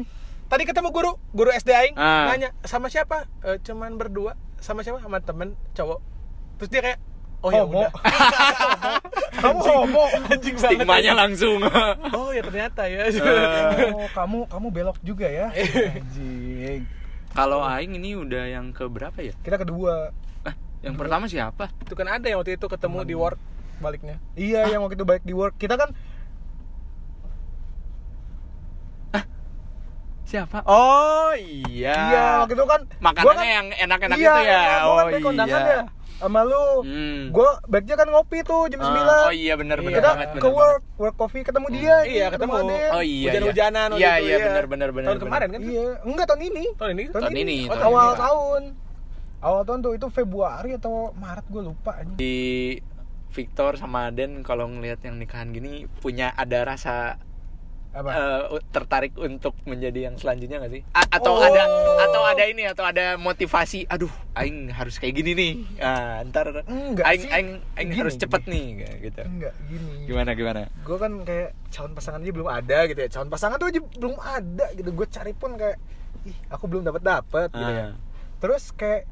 Tadi 0.44 0.62
ketemu 0.64 0.88
guru, 0.90 1.12
guru 1.30 1.48
SD 1.50 1.70
aing 1.70 1.94
Ah. 1.94 2.28
nanya 2.28 2.52
sama 2.62 2.88
siapa? 2.88 3.24
"Eh, 3.42 3.56
cuman 3.62 3.96
berdua. 3.96 4.36
Sama 4.58 4.80
siapa? 4.80 4.98
Sama 4.98 5.20
temen 5.20 5.56
cowok. 5.72 6.00
Terus 6.58 6.70
dia 6.70 6.82
kayak 6.82 7.00
Oh 7.38 7.48
ya 7.48 7.62
udah. 7.62 7.86
Kamu 9.38 9.60
homo. 9.62 10.04
Anjing 10.26 10.58
banget. 10.58 10.74
Stigmanya 10.74 11.12
langsung. 11.14 11.62
Oh 12.16 12.28
ya 12.28 12.42
ternyata 12.42 12.82
ya. 12.84 13.06
Ah. 13.14 13.94
Oh, 13.94 14.08
kamu 14.10 14.38
kamu 14.48 14.66
belok 14.68 14.98
juga 15.00 15.30
ya. 15.30 15.46
Anjing. 15.96 16.82
Kalau 17.30 17.62
aing 17.62 17.94
ini 17.94 18.18
udah 18.18 18.42
yang 18.48 18.74
ke 18.74 18.84
berapa 18.84 19.14
ya? 19.22 19.30
Kita 19.38 19.54
kedua. 19.56 20.10
Ah, 20.78 20.84
yang 20.84 20.94
pertama 20.94 21.26
siapa? 21.26 21.74
itu 21.80 21.92
kan 21.92 22.06
ada 22.08 22.22
yang 22.24 22.38
waktu 22.38 22.54
itu 22.54 22.66
ketemu 22.66 22.98
di 23.02 23.14
work 23.14 23.38
baliknya. 23.78 24.16
Iya, 24.34 24.66
yang 24.68 24.80
waktu 24.80 24.94
itu 24.94 25.02
balik 25.02 25.22
di 25.22 25.34
work. 25.34 25.54
Kita 25.56 25.74
kan 25.74 25.90
Siapa? 30.28 30.60
Oh 30.68 31.32
iya. 31.32 31.96
iya, 32.04 32.24
waktu 32.44 32.52
itu 32.52 32.68
kan 32.68 32.84
Makanannya 33.00 33.24
gua 33.24 33.32
kan- 33.32 33.48
yang 33.48 33.66
enak-enak 33.72 34.16
iya, 34.20 34.28
itu 34.28 34.28
ya. 34.36 34.44
Iya, 34.44 34.76
gua 34.76 34.92
oh 34.92 34.96
kan 35.00 35.08
iya. 35.48 35.58
ya. 35.64 35.80
Sama 36.20 36.40
lu. 36.44 36.66
Hmm. 36.84 37.20
Gua 37.32 37.50
baiknya 37.64 37.96
kan 37.96 38.08
ngopi 38.12 38.38
tuh 38.44 38.68
jam 38.68 38.84
Ah, 38.84 38.92
9. 38.92 39.24
oh 39.24 39.32
iya 39.32 39.54
benar 39.56 39.80
benar 39.80 39.96
kita 39.96 40.10
banget. 40.12 40.28
ke 40.36 40.48
work, 40.52 40.82
work 41.00 41.16
coffee 41.16 41.40
ketemu 41.40 41.66
dia. 41.72 41.96
Iya, 42.04 42.26
ketemu. 42.28 42.52
Adit. 42.60 42.90
Oh 42.92 43.00
iya. 43.00 43.30
Hujan-hujanan 43.32 43.88
waktu 43.88 44.02
Iya 44.04 44.12
itu, 44.12 44.20
iya 44.20 44.28
iya. 44.28 44.44
benar 44.44 44.64
benar 44.68 44.88
benar. 44.92 45.06
Tahun 45.08 45.16
benar. 45.16 45.24
kemarin 45.24 45.48
kan? 45.48 45.60
Iya, 45.64 45.84
enggak 46.04 46.26
tahun 46.28 46.42
ini. 46.44 46.64
Tahun 46.76 46.90
ini? 46.92 47.04
Tahun 47.08 47.32
ini, 47.32 47.56
Oh, 47.64 47.72
tahun 47.72 47.86
awal 47.88 48.04
ini. 48.06 48.20
tahun. 48.20 48.62
Awal 49.38 49.62
tahun 49.62 49.80
tuh 49.80 49.92
itu 49.94 50.06
Februari 50.08 50.74
atau 50.74 51.14
Maret 51.14 51.46
gue 51.46 51.62
lupa 51.64 51.94
anjing. 51.94 52.16
Di 52.16 52.38
Victor 53.28 53.76
sama 53.76 54.08
Den 54.08 54.42
kalau 54.42 54.66
ngelihat 54.66 54.98
yang 55.00 55.14
nikahan 55.14 55.48
gini 55.48 55.86
punya 55.96 56.32
ada 56.32 56.64
rasa 56.64 57.20
Apa? 57.88 58.10
eh, 58.10 58.42
tertarik 58.68 59.14
untuk 59.14 59.54
menjadi 59.62 60.10
yang 60.10 60.16
selanjutnya 60.16 60.58
gak 60.58 60.72
sih? 60.72 60.82
A- 60.90 61.12
atau 61.12 61.32
Oh. 61.32 61.40
ada 61.40 61.62
atau 62.00 62.22
ada 62.24 62.44
ini 62.44 62.64
atau 62.64 62.82
ada 62.82 63.14
motivasi, 63.14 63.86
aduh, 63.86 64.10
aing 64.34 64.68
harus 64.68 64.96
kayak 64.96 65.14
gini 65.14 65.32
nih. 65.32 65.52
Ah, 65.78 66.20
ntar 66.24 66.50
Enggak 66.64 67.04
aing 67.06 67.22
sih. 67.22 67.30
aing 67.30 67.50
aing 67.74 67.88
Gini, 67.88 68.00
harus 68.00 68.14
cepet 68.16 68.42
gini. 68.42 68.74
nih 68.74 68.90
gitu. 69.02 69.22
Enggak 69.22 69.54
gini. 69.64 69.92
Gimana 70.04 70.30
gimana? 70.32 70.60
Gue 70.82 70.96
kan 70.96 71.12
kayak 71.22 71.54
calon 71.68 71.92
pasangan 71.92 72.18
aja 72.18 72.32
belum 72.32 72.48
ada 72.50 72.78
gitu 72.86 72.98
ya. 72.98 73.08
Calon 73.08 73.28
pasangan 73.28 73.56
tuh 73.56 73.68
aja 73.68 73.80
belum 73.80 74.14
ada 74.18 74.66
gitu. 74.72 74.88
Gue 74.90 75.06
cari 75.06 75.32
pun 75.32 75.50
kayak 75.54 75.76
ih, 76.24 76.36
aku 76.48 76.64
belum 76.66 76.82
dapat 76.82 77.02
dapat 77.02 77.48
gitu 77.50 77.72
ya. 77.72 77.86
Ah. 77.86 77.92
Terus 78.38 78.70
kayak 78.72 79.06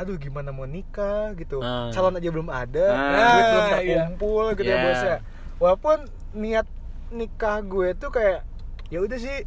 aduh 0.00 0.16
gimana 0.16 0.48
mau 0.48 0.64
nikah 0.64 1.36
gitu. 1.36 1.60
Ah. 1.60 1.92
Calon 1.92 2.16
aja 2.16 2.28
belum 2.28 2.48
ada, 2.48 2.86
Ah, 2.88 3.28
duit 3.28 3.44
belum 3.44 3.60
iya. 3.60 3.70
terkumpul 3.70 4.44
gitu 4.56 4.64
ya 4.64 4.72
Iya. 4.72 4.82
bos 4.82 5.02
ya. 5.02 5.18
Walaupun 5.58 5.98
niat 6.32 6.66
nikah 7.10 7.60
gue 7.62 7.88
tuh 7.94 8.08
kayak 8.08 8.40
ya 8.88 8.98
udah 8.98 9.18
sih 9.18 9.44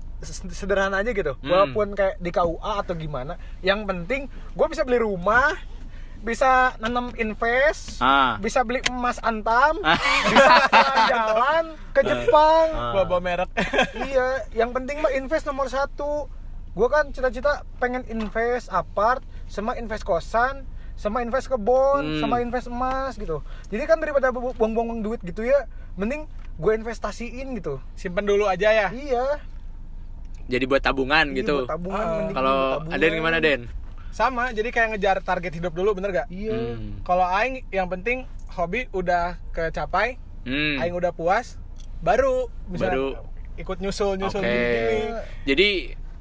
sederhana 0.47 0.99
aja 0.99 1.09
gitu. 1.09 1.33
Hmm. 1.35 1.49
Walaupun 1.49 1.93
kayak 1.93 2.15
di 2.17 2.29
KUA 2.29 2.73
atau 2.79 2.93
gimana, 2.93 3.33
yang 3.59 3.83
penting 3.83 4.27
gue 4.29 4.67
bisa 4.69 4.83
beli 4.83 4.99
rumah, 4.99 5.57
bisa 6.19 6.77
nanam 6.77 7.11
invest, 7.17 7.97
Ah. 7.97 8.37
bisa 8.37 8.61
beli 8.61 8.79
emas 8.87 9.17
antam, 9.19 9.81
Ah. 9.81 9.97
bisa 10.23 10.53
jalan 11.11 11.65
ke 11.91 12.01
Jepang. 12.01 12.67
Ah. 12.71 12.93
Bawa 12.93 13.05
bawa 13.09 13.21
merek. 13.21 13.49
iya, 14.07 14.27
yang 14.53 14.69
penting 14.69 15.01
mah 15.01 15.11
invest 15.11 15.43
nomor 15.43 15.65
satu. 15.65 16.29
Gue 16.71 16.87
kan 16.87 17.09
cita-cita 17.09 17.61
pengen 17.77 18.05
invest 18.07 18.65
apart, 18.67 19.21
sama 19.53 19.77
invest 19.77 20.01
kosan, 20.01 20.65
sama 20.97 21.21
invest 21.21 21.45
kebun, 21.45 22.17
Hmm. 22.17 22.21
sama 22.25 22.41
invest 22.41 22.65
emas 22.65 23.13
gitu. 23.13 23.45
Jadi 23.69 23.83
kan 23.85 24.01
daripada 24.01 24.33
bu- 24.33 24.57
buang-buang 24.57 25.05
duit 25.05 25.21
gitu 25.21 25.45
ya, 25.45 25.69
mending 25.93 26.25
gue 26.57 26.73
investasiin 26.73 27.53
gitu. 27.53 27.77
Simpen 27.93 28.25
dulu 28.25 28.49
aja 28.49 28.73
ya. 28.73 28.87
Iya. 28.89 29.37
Jadi 30.43 30.65
buat 30.65 30.81
tabungan 30.81 31.29
Iya, 31.29 31.37
gitu. 31.39 31.55
buat 31.63 31.69
tabungan, 31.69 32.05
mending 32.09 32.35
Kalau. 32.35 32.57
Aden 32.89 33.11
gimana 33.13 33.37
Den? 33.37 33.61
Sama, 34.09 34.49
jadi 34.49 34.69
kayak 34.69 34.87
ngejar 34.93 35.17
target 35.21 35.53
hidup 35.53 35.73
dulu 35.73 35.93
bener 35.93 36.09
gak? 36.11 36.27
Iya. 36.29 36.53
Hmm. 36.73 37.01
Kalau 37.01 37.25
aing 37.25 37.61
yang 37.69 37.85
penting 37.87 38.25
hobi 38.49 38.89
udah 38.89 39.37
kecapai, 39.49 40.17
Hmm. 40.45 40.77
aing 40.77 40.93
udah 40.93 41.09
puas, 41.09 41.57
baru 41.99 42.49
bisa 42.67 42.89
Baru. 42.89 43.17
ikut 43.55 43.77
nyusul-nyusul 43.79 44.41
Oke. 44.41 44.49
gini. 44.49 44.97
Jadi 45.45 45.69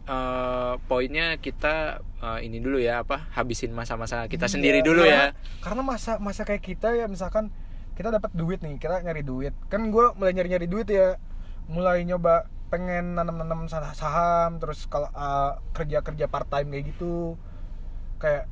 eh, 0.05 0.75
poinnya 0.85 1.37
kita 1.37 1.75
eh, 2.19 2.39
ini 2.43 2.59
dulu 2.59 2.77
ya 2.77 3.01
apa? 3.01 3.31
Habisin 3.31 3.71
masa-masa 3.71 4.27
kita 4.27 4.47
Iya, 4.47 4.53
sendiri 4.53 4.79
dulu 4.81 5.03
karena- 5.03 5.31
ya. 5.33 5.61
Karena 5.61 5.83
masa 5.83 6.13
masa 6.19 6.43
kayak 6.43 6.61
kita 6.61 6.93
ya 6.93 7.07
misalkan 7.07 7.51
kita 7.93 8.09
dapat 8.09 8.33
duit 8.33 8.59
nih, 8.59 8.77
kita 8.77 9.01
nyari 9.01 9.23
duit. 9.23 9.53
Kan 9.69 9.89
gue 9.89 10.11
mulai 10.15 10.33
nyari-nyari 10.33 10.67
duit 10.67 10.87
ya. 10.87 11.21
Mulai 11.67 12.03
nyoba 12.03 12.47
pengen 12.69 13.15
nanam-nanam 13.15 13.69
sah- 13.69 13.93
saham 13.93 14.57
terus 14.57 14.87
kalau 14.87 15.13
uh, 15.13 15.61
kerja-kerja 15.73 16.27
part 16.27 16.49
time 16.49 16.69
kayak 16.69 16.85
gitu. 16.91 17.37
Kayak 18.17 18.49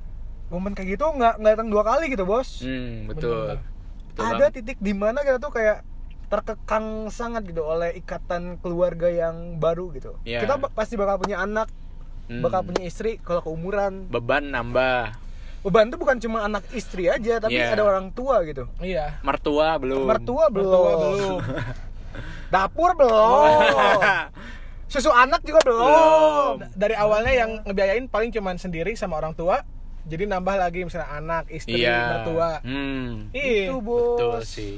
momen 0.49 0.75
kayak 0.75 0.95
gitu 0.95 1.07
nggak 1.09 1.38
nggak 1.38 1.52
datang 1.54 1.71
dua 1.71 1.83
kali 1.83 2.09
gitu, 2.09 2.23
Bos. 2.23 2.61
Hmm, 2.61 3.07
betul. 3.07 3.59
Betul 4.07 4.23
Ada 4.23 4.35
banget. 4.45 4.52
titik 4.57 4.78
di 4.78 4.92
mana 4.92 5.23
kita 5.23 5.38
tuh 5.38 5.50
kayak 5.50 5.87
terkekang 6.30 7.10
sangat 7.10 7.42
gitu 7.42 7.66
oleh 7.66 7.99
ikatan 7.99 8.62
keluarga 8.62 9.10
yang 9.10 9.58
baru 9.58 9.90
gitu. 9.90 10.14
Iya. 10.22 10.46
Kita 10.46 10.62
pasti 10.70 10.94
bakal 10.94 11.18
punya 11.18 11.42
anak, 11.42 11.66
Hmm. 12.30 12.46
bakal 12.46 12.62
punya 12.62 12.87
istri 12.87 13.18
kalau 13.18 13.42
keumuran. 13.42 14.06
beban 14.06 14.54
nambah. 14.54 15.10
Beban 15.60 15.90
tuh 15.90 15.99
bukan 15.99 16.16
cuma 16.22 16.46
anak 16.46 16.64
istri 16.72 17.10
aja, 17.10 17.37
tapi 17.37 17.58
Iya. 17.58 17.75
ada 17.75 17.84
orang 17.84 18.14
tua 18.14 18.40
gitu. 18.46 18.70
Iya. 18.78 19.18
Mertua 19.20 19.76
belum. 19.76 20.06
Mertua 20.06 20.46
belum. 20.49 20.70
Mertua 20.70 20.92
belum. 20.96 21.38
Dapur 22.54 22.90
belum. 22.94 23.60
Susu 24.92 25.10
anak 25.10 25.42
juga 25.42 25.60
belum. 25.66 25.82
Belum. 25.82 26.54
Dari 26.75 26.94
awalnya 26.94 27.34
yang 27.34 27.50
ngebiayain 27.62 28.06
paling 28.06 28.30
cuman 28.30 28.56
sendiri 28.56 28.94
sama 28.94 29.18
orang 29.18 29.34
tua, 29.34 29.62
jadi 30.06 30.26
nambah 30.26 30.56
lagi 30.56 30.82
misalnya 30.82 31.10
anak, 31.12 31.44
istri, 31.50 31.82
iya. 31.82 32.22
mertua. 32.22 32.62
Hmm. 32.62 33.28
Iya. 33.30 33.68
Itu, 33.68 33.82
Bos. 33.82 34.16
Betul 34.16 34.40
sih. 34.46 34.75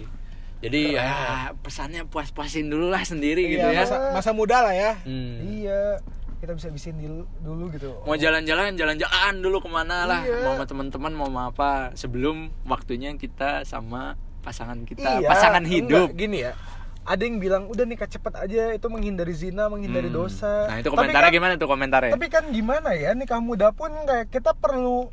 Jadi 0.62 0.94
ya 0.94 1.10
pesannya 1.58 2.06
puas-puasin 2.06 2.66
dulu 2.66 2.86
lah 2.86 3.02
sendiri 3.02 3.50
gitu 3.50 3.66
Iya, 3.66 3.74
ya. 3.74 3.80
masa, 3.82 3.96
masa 4.14 4.30
muda 4.30 4.62
lah 4.62 4.70
ya. 4.70 4.92
Hmm. 5.02 5.42
Iya. 5.42 5.98
Kita 6.38 6.54
bisa 6.54 6.70
bisin 6.70 6.96
dulu, 6.96 7.22
dulu 7.38 7.64
gitu. 7.70 7.90
Mau 8.00 8.14
jalan-jalan, 8.14 8.74
jalan-jalan 8.74 9.34
dulu 9.38 9.58
ke 9.58 9.68
mana 9.68 10.06
lah. 10.06 10.22
Iya. 10.22 10.38
Mau 10.40 10.54
sama 10.54 10.66
teman-teman, 10.66 11.12
mau 11.12 11.26
sama 11.26 11.42
apa. 11.48 11.70
Sebelum 11.92 12.36
waktunya 12.64 13.10
kita 13.12 13.62
sama 13.62 14.14
pasangan 14.40 14.82
kita, 14.82 15.18
Iya, 15.18 15.28
pasangan 15.28 15.62
enggak, 15.62 15.74
hidup. 15.82 16.08
gini 16.12 16.42
ya. 16.42 16.54
Ada 17.02 17.22
yang 17.24 17.38
bilang 17.38 17.66
udah 17.66 17.82
nikah 17.82 18.06
cepet 18.06 18.30
aja 18.36 18.70
itu 18.70 18.86
menghindari 18.86 19.30
zina, 19.32 19.66
menghindari 19.66 20.06
Hmm. 20.06 20.18
dosa. 20.20 20.66
Nah 20.66 20.78
itu 20.78 20.86
Tapi 20.86 20.94
komentarnya 20.96 21.26
kan- 21.26 21.34
gimana 21.34 21.52
tuh 21.56 21.66
komentarnya? 21.68 22.12
Tapi 22.14 22.26
kan 22.28 22.44
gimana 22.48 22.90
ya 22.92 23.10
nikah 23.12 23.38
muda 23.38 23.70
pun 23.70 23.90
kayak 24.00 24.26
kita 24.28 24.50
perlu 24.52 25.10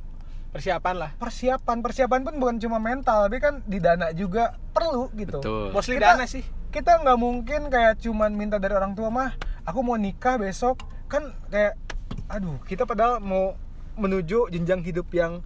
Persiapan 0.50 0.96
lah. 0.98 1.12
persiapan. 1.16 1.78
Persiapan 1.80 2.20
pun 2.22 2.34
bukan 2.36 2.58
cuma 2.58 2.78
mental, 2.78 3.26
tapi 3.26 3.38
kan 3.38 3.62
di 3.64 3.78
dana 3.78 4.10
juga 4.12 4.58
perlu 4.70 5.14
gitu. 5.14 5.38
Betul. 5.38 5.70
Mostly 5.70 5.96
Kita- 5.96 6.16
dana 6.16 6.26
sih. 6.26 6.42
kita 6.70 7.00
nggak 7.00 7.18
mungkin 7.18 7.62
kayak 7.68 7.98
cuman 7.98 8.30
minta 8.32 8.56
dari 8.56 8.72
orang 8.72 8.94
tua 8.94 9.10
mah 9.10 9.34
aku 9.64 9.82
mau 9.82 9.96
nikah 9.96 10.38
besok 10.38 10.78
kan 11.08 11.34
kayak 11.48 11.74
aduh 12.28 12.62
kita 12.62 12.86
padahal 12.86 13.18
mau 13.18 13.58
menuju 13.96 14.50
jenjang 14.50 14.82
hidup 14.84 15.10
yang 15.10 15.42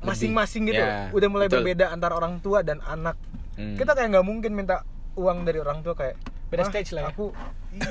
masing-masing 0.00 0.66
gitu 0.66 0.80
Ya, 0.80 1.10
udah 1.10 1.28
mulai 1.28 1.46
betul. 1.46 1.62
berbeda 1.62 1.90
antara 1.90 2.16
orang 2.16 2.40
tua 2.40 2.64
dan 2.64 2.82
anak 2.82 3.14
Hmm. 3.52 3.76
kita 3.76 3.92
kayak 3.92 4.10
nggak 4.10 4.24
mungkin 4.24 4.50
minta 4.52 4.82
uang 5.14 5.44
dari 5.44 5.58
orang 5.58 5.78
tua 5.80 5.94
kayak 5.94 6.18
Beda 6.48 6.64
"Mah, 6.64 6.70
stage 6.70 6.90
lah 6.90 7.02
ya." 7.04 7.08
aku 7.08 7.30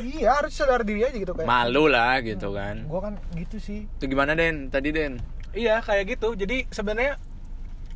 iya 0.03 0.35
harus 0.35 0.51
sadar 0.51 0.81
diri 0.81 0.99
aja 1.01 1.13
gitu 1.13 1.31
kayak 1.31 1.45
malu 1.45 1.87
lah 1.87 2.19
gitu 2.19 2.51
kan. 2.51 2.83
gua 2.83 2.99
kan 3.01 3.13
gitu 3.31 3.55
sih 3.57 3.87
Itu 3.93 4.05
gimana 4.05 4.33
Den? 4.33 4.67
Tadi 4.67 4.89
Den? 4.89 5.23
Iya, 5.51 5.79
kayak 5.79 6.03
gitu. 6.09 6.33
Jadi 6.33 6.69
sebenarnya 6.69 7.17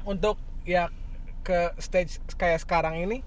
untuk 0.03 0.35
ya 0.63 0.89
ke 1.41 1.75
stage 1.77 2.17
kayak 2.33 2.59
sekarang 2.59 2.97
ini 2.99 3.19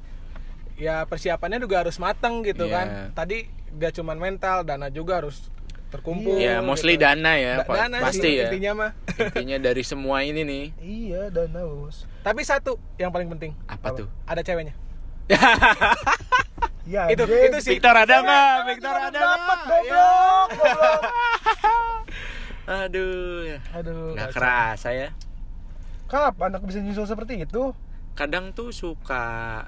ya 0.75 1.05
persiapannya 1.05 1.57
juga 1.57 1.81
harus 1.81 1.97
mateng 1.97 2.43
gitu 2.43 2.65
Iya. 2.65 2.75
kan. 2.75 2.87
Tadi 3.15 3.47
gak 3.73 3.93
cuman 3.95 4.17
mental, 4.17 4.63
dana 4.63 4.89
juga 4.89 5.21
harus 5.21 5.49
terkumpul. 5.87 6.37
Ya 6.37 6.59
mostly 6.61 6.95
gitu. 6.95 7.05
dana 7.05 7.33
ya, 7.35 7.63
Da- 7.63 7.87
dana 7.87 7.97
pasti 8.03 8.27
sih, 8.27 8.33
ya. 8.37 8.49
intinya 8.49 8.73
mah. 8.75 8.91
Intinya 9.17 9.57
dari 9.63 9.81
semua 9.81 10.21
ini 10.21 10.43
nih 10.43 10.65
iya 10.77 11.23
dana 11.31 11.63
bos 11.63 12.05
Tapi 12.21 12.43
satu 12.43 12.75
yang 12.97 13.09
paling 13.09 13.31
penting, 13.31 13.55
apa 13.65 13.95
tuh? 13.95 14.09
ada 14.25 14.43
ceweknya. 14.43 14.75
ya 16.87 17.07
Itu- 17.09 17.25
itu 17.25 17.59
sih. 17.61 17.79
Victor 17.79 17.95
ada 17.95 18.15
nggak? 18.19 18.55
Victor 18.67 18.95
ada 18.97 19.19
nggak? 19.19 19.59
Goblok 19.65 20.49
goblok 20.53 21.01
Aduh, 22.67 23.47
aduh 23.71 24.13
nggak 24.13 24.35
kerasa 24.35 24.91
ya. 24.91 25.09
kapan 26.07 26.55
aku 26.55 26.67
bisa 26.67 26.79
nyusul 26.79 27.03
seperti 27.03 27.43
itu 27.43 27.75
Kadang 28.15 28.51
tuh 28.51 28.71
suka 28.71 29.67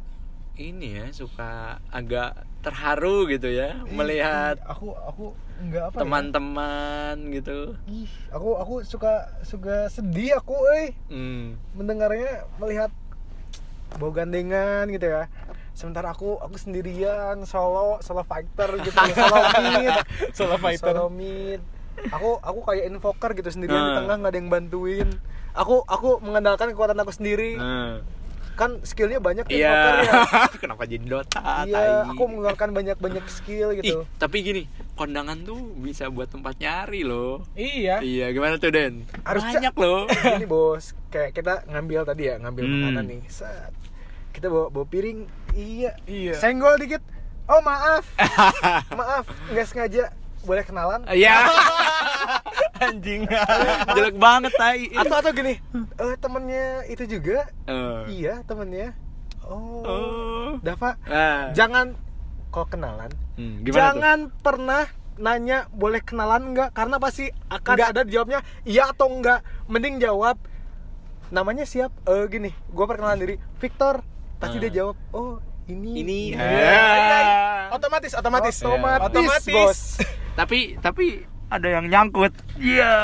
ini 0.54 0.98
ya 0.98 1.06
suka 1.10 1.78
agak 1.90 2.34
terharu 2.58 3.26
gitu 3.26 3.46
ya 3.46 3.86
melihat 3.86 4.58
Ih, 4.58 4.66
aku 4.66 4.86
aku 4.94 5.24
enggak 5.58 5.90
apa 5.90 5.94
ya? 5.94 6.00
teman-teman 6.02 7.14
gitu 7.30 7.58
Ih, 7.86 8.10
aku 8.30 8.54
aku 8.54 8.74
suka 8.82 9.30
suka 9.42 9.86
sedih 9.86 10.38
aku 10.38 10.54
eh 10.74 10.90
hmm. 11.06 11.54
mendengarnya 11.74 12.46
melihat 12.58 12.90
bau 13.96 14.10
gandengan 14.10 14.90
gitu 14.90 15.06
ya 15.06 15.30
sementara 15.72 16.10
aku 16.10 16.38
aku 16.38 16.58
sendirian 16.58 17.38
solo 17.46 18.02
solo 18.02 18.22
fighter 18.22 18.74
gitu 18.78 18.94
solo 19.18 19.38
mid 19.70 19.94
Solo 20.34 20.56
fighter. 20.58 20.94
solo 20.94 21.06
mid 21.08 21.62
aku 22.08 22.38
aku 22.38 22.60
kayak 22.64 22.84
invoker 22.86 23.30
gitu 23.32 23.48
sendirian 23.48 23.78
di 23.78 23.90
Hmm. 23.90 23.98
tengah 23.98 24.14
nggak 24.16 24.30
ada 24.30 24.38
yang 24.38 24.48
bantuin 24.48 25.08
aku 25.52 25.82
aku 25.82 26.20
mengandalkan 26.20 26.70
kekuatan 26.70 26.96
aku 26.96 27.10
sendiri 27.10 27.54
Nah. 27.54 28.00
kan 28.54 28.82
skillnya 28.82 29.18
banyak 29.18 29.46
ya 29.46 29.54
invoker 29.54 29.94
Iya. 29.94 30.02
ya 30.02 30.50
Kenapa 30.56 30.82
jadi 30.82 31.04
Dota? 31.04 31.40
iya 31.62 31.78
tai? 32.02 32.10
aku 32.10 32.22
mengeluarkan 32.24 32.68
banyak 32.72 32.96
banyak 32.96 33.24
skill 33.24 33.70
Ih, 33.70 33.76
gitu 33.76 34.02
tapi 34.16 34.36
gini, 34.40 34.62
kondangan 34.92 35.38
tuh 35.40 35.54
bisa 35.76 36.06
buat 36.08 36.26
tempat 36.26 36.58
nyari 36.58 37.02
loh. 37.02 37.46
Iya. 37.54 38.02
Iya, 38.02 38.26
gimana 38.28 38.56
tuh 38.56 38.68
Den? 38.68 39.06
Harus 39.22 39.46
Banyak 39.46 39.74
loh. 39.74 40.10
ini 40.34 40.42
bos 40.44 40.90
kayak 41.08 41.30
kita 41.32 41.62
ngambil 41.66 42.02
tadi 42.04 42.22
ya 42.24 42.34
ngambil 42.36 42.62
Hmm. 42.62 42.74
makanan 42.82 43.04
nih 43.08 43.22
Set. 43.28 43.70
kita 44.28 44.46
bawa 44.46 44.66
bawa 44.68 44.86
piring 44.86 45.26
iya 45.52 45.94
Iya. 46.04 46.34
senggol 46.34 46.74
dikit 46.76 47.02
oh 47.46 47.58
maaf 47.60 48.06
maaf 48.98 49.22
nggak 49.48 49.66
sengaja 49.66 50.10
boleh 50.40 50.62
kenalan 50.62 51.00
Iya. 51.06 51.34
Anjing. 52.80 53.26
Jelek 53.90 54.16
banget 54.16 54.52
tai. 54.54 54.86
atau 54.92 55.16
atau 55.16 55.32
gini 55.32 55.58
eh 55.96 56.14
temennya 56.16 56.66
itu 56.86 57.04
juga 57.08 57.50
Eh. 57.64 58.02
iya 58.16 58.42
temennya 58.42 58.94
oh, 59.42 59.82
Oh. 59.82 60.50
Dava 60.60 60.94
Ah. 61.04 61.50
jangan 61.52 61.98
kalau 62.48 62.66
kenalan 62.66 63.10
Hmm, 63.34 63.60
gimana 63.60 63.70
tuh? 63.70 63.78
jangan 63.78 64.18
pernah 64.36 64.84
nanya 65.16 65.66
boleh 65.68 65.98
kenalan 66.00 66.50
nggak 66.50 66.70
karena 66.72 66.96
pasti 66.96 67.26
akan 67.48 67.74
Nggak. 67.74 67.90
ada 67.90 68.02
jawabnya 68.04 68.38
iya 68.62 68.88
atau 68.88 69.06
enggak 69.08 69.40
mending 69.66 69.98
jawab 69.98 70.38
namanya 71.28 71.62
siap 71.62 71.90
eh 72.04 72.24
gini 72.26 72.50
gue 72.50 72.84
perkenalan 72.84 73.18
diri 73.18 73.36
Victor 73.56 74.00
pasti 74.36 74.56
Ah. 74.56 74.62
dia 74.62 74.72
jawab 74.76 74.96
oh 75.10 75.42
ini 75.68 75.90
Ini. 76.00 76.20
Iya. 76.32 77.20
Ah. 77.68 77.76
Otomatis, 77.76 78.12
otomatis. 78.16 78.56
otomatis, 78.64 79.04
Otomatis. 79.12 79.52
bos 79.52 79.80
Tapi 80.32 80.80
tapi 80.80 81.28
ada 81.48 81.68
yang 81.68 81.88
nyangkut. 81.88 82.32
Iya, 82.60 82.94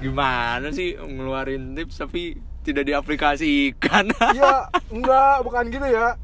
Gimana 0.04 0.68
sih 0.68 0.96
ngeluarin 1.00 1.72
tips 1.72 1.96
tapi 2.04 2.36
tidak 2.64 2.88
diaplikasikan? 2.88 4.12
Iya, 4.36 4.68
enggak, 4.94 5.36
bukan 5.44 5.64
gitu 5.72 5.86
ya. 5.88 6.16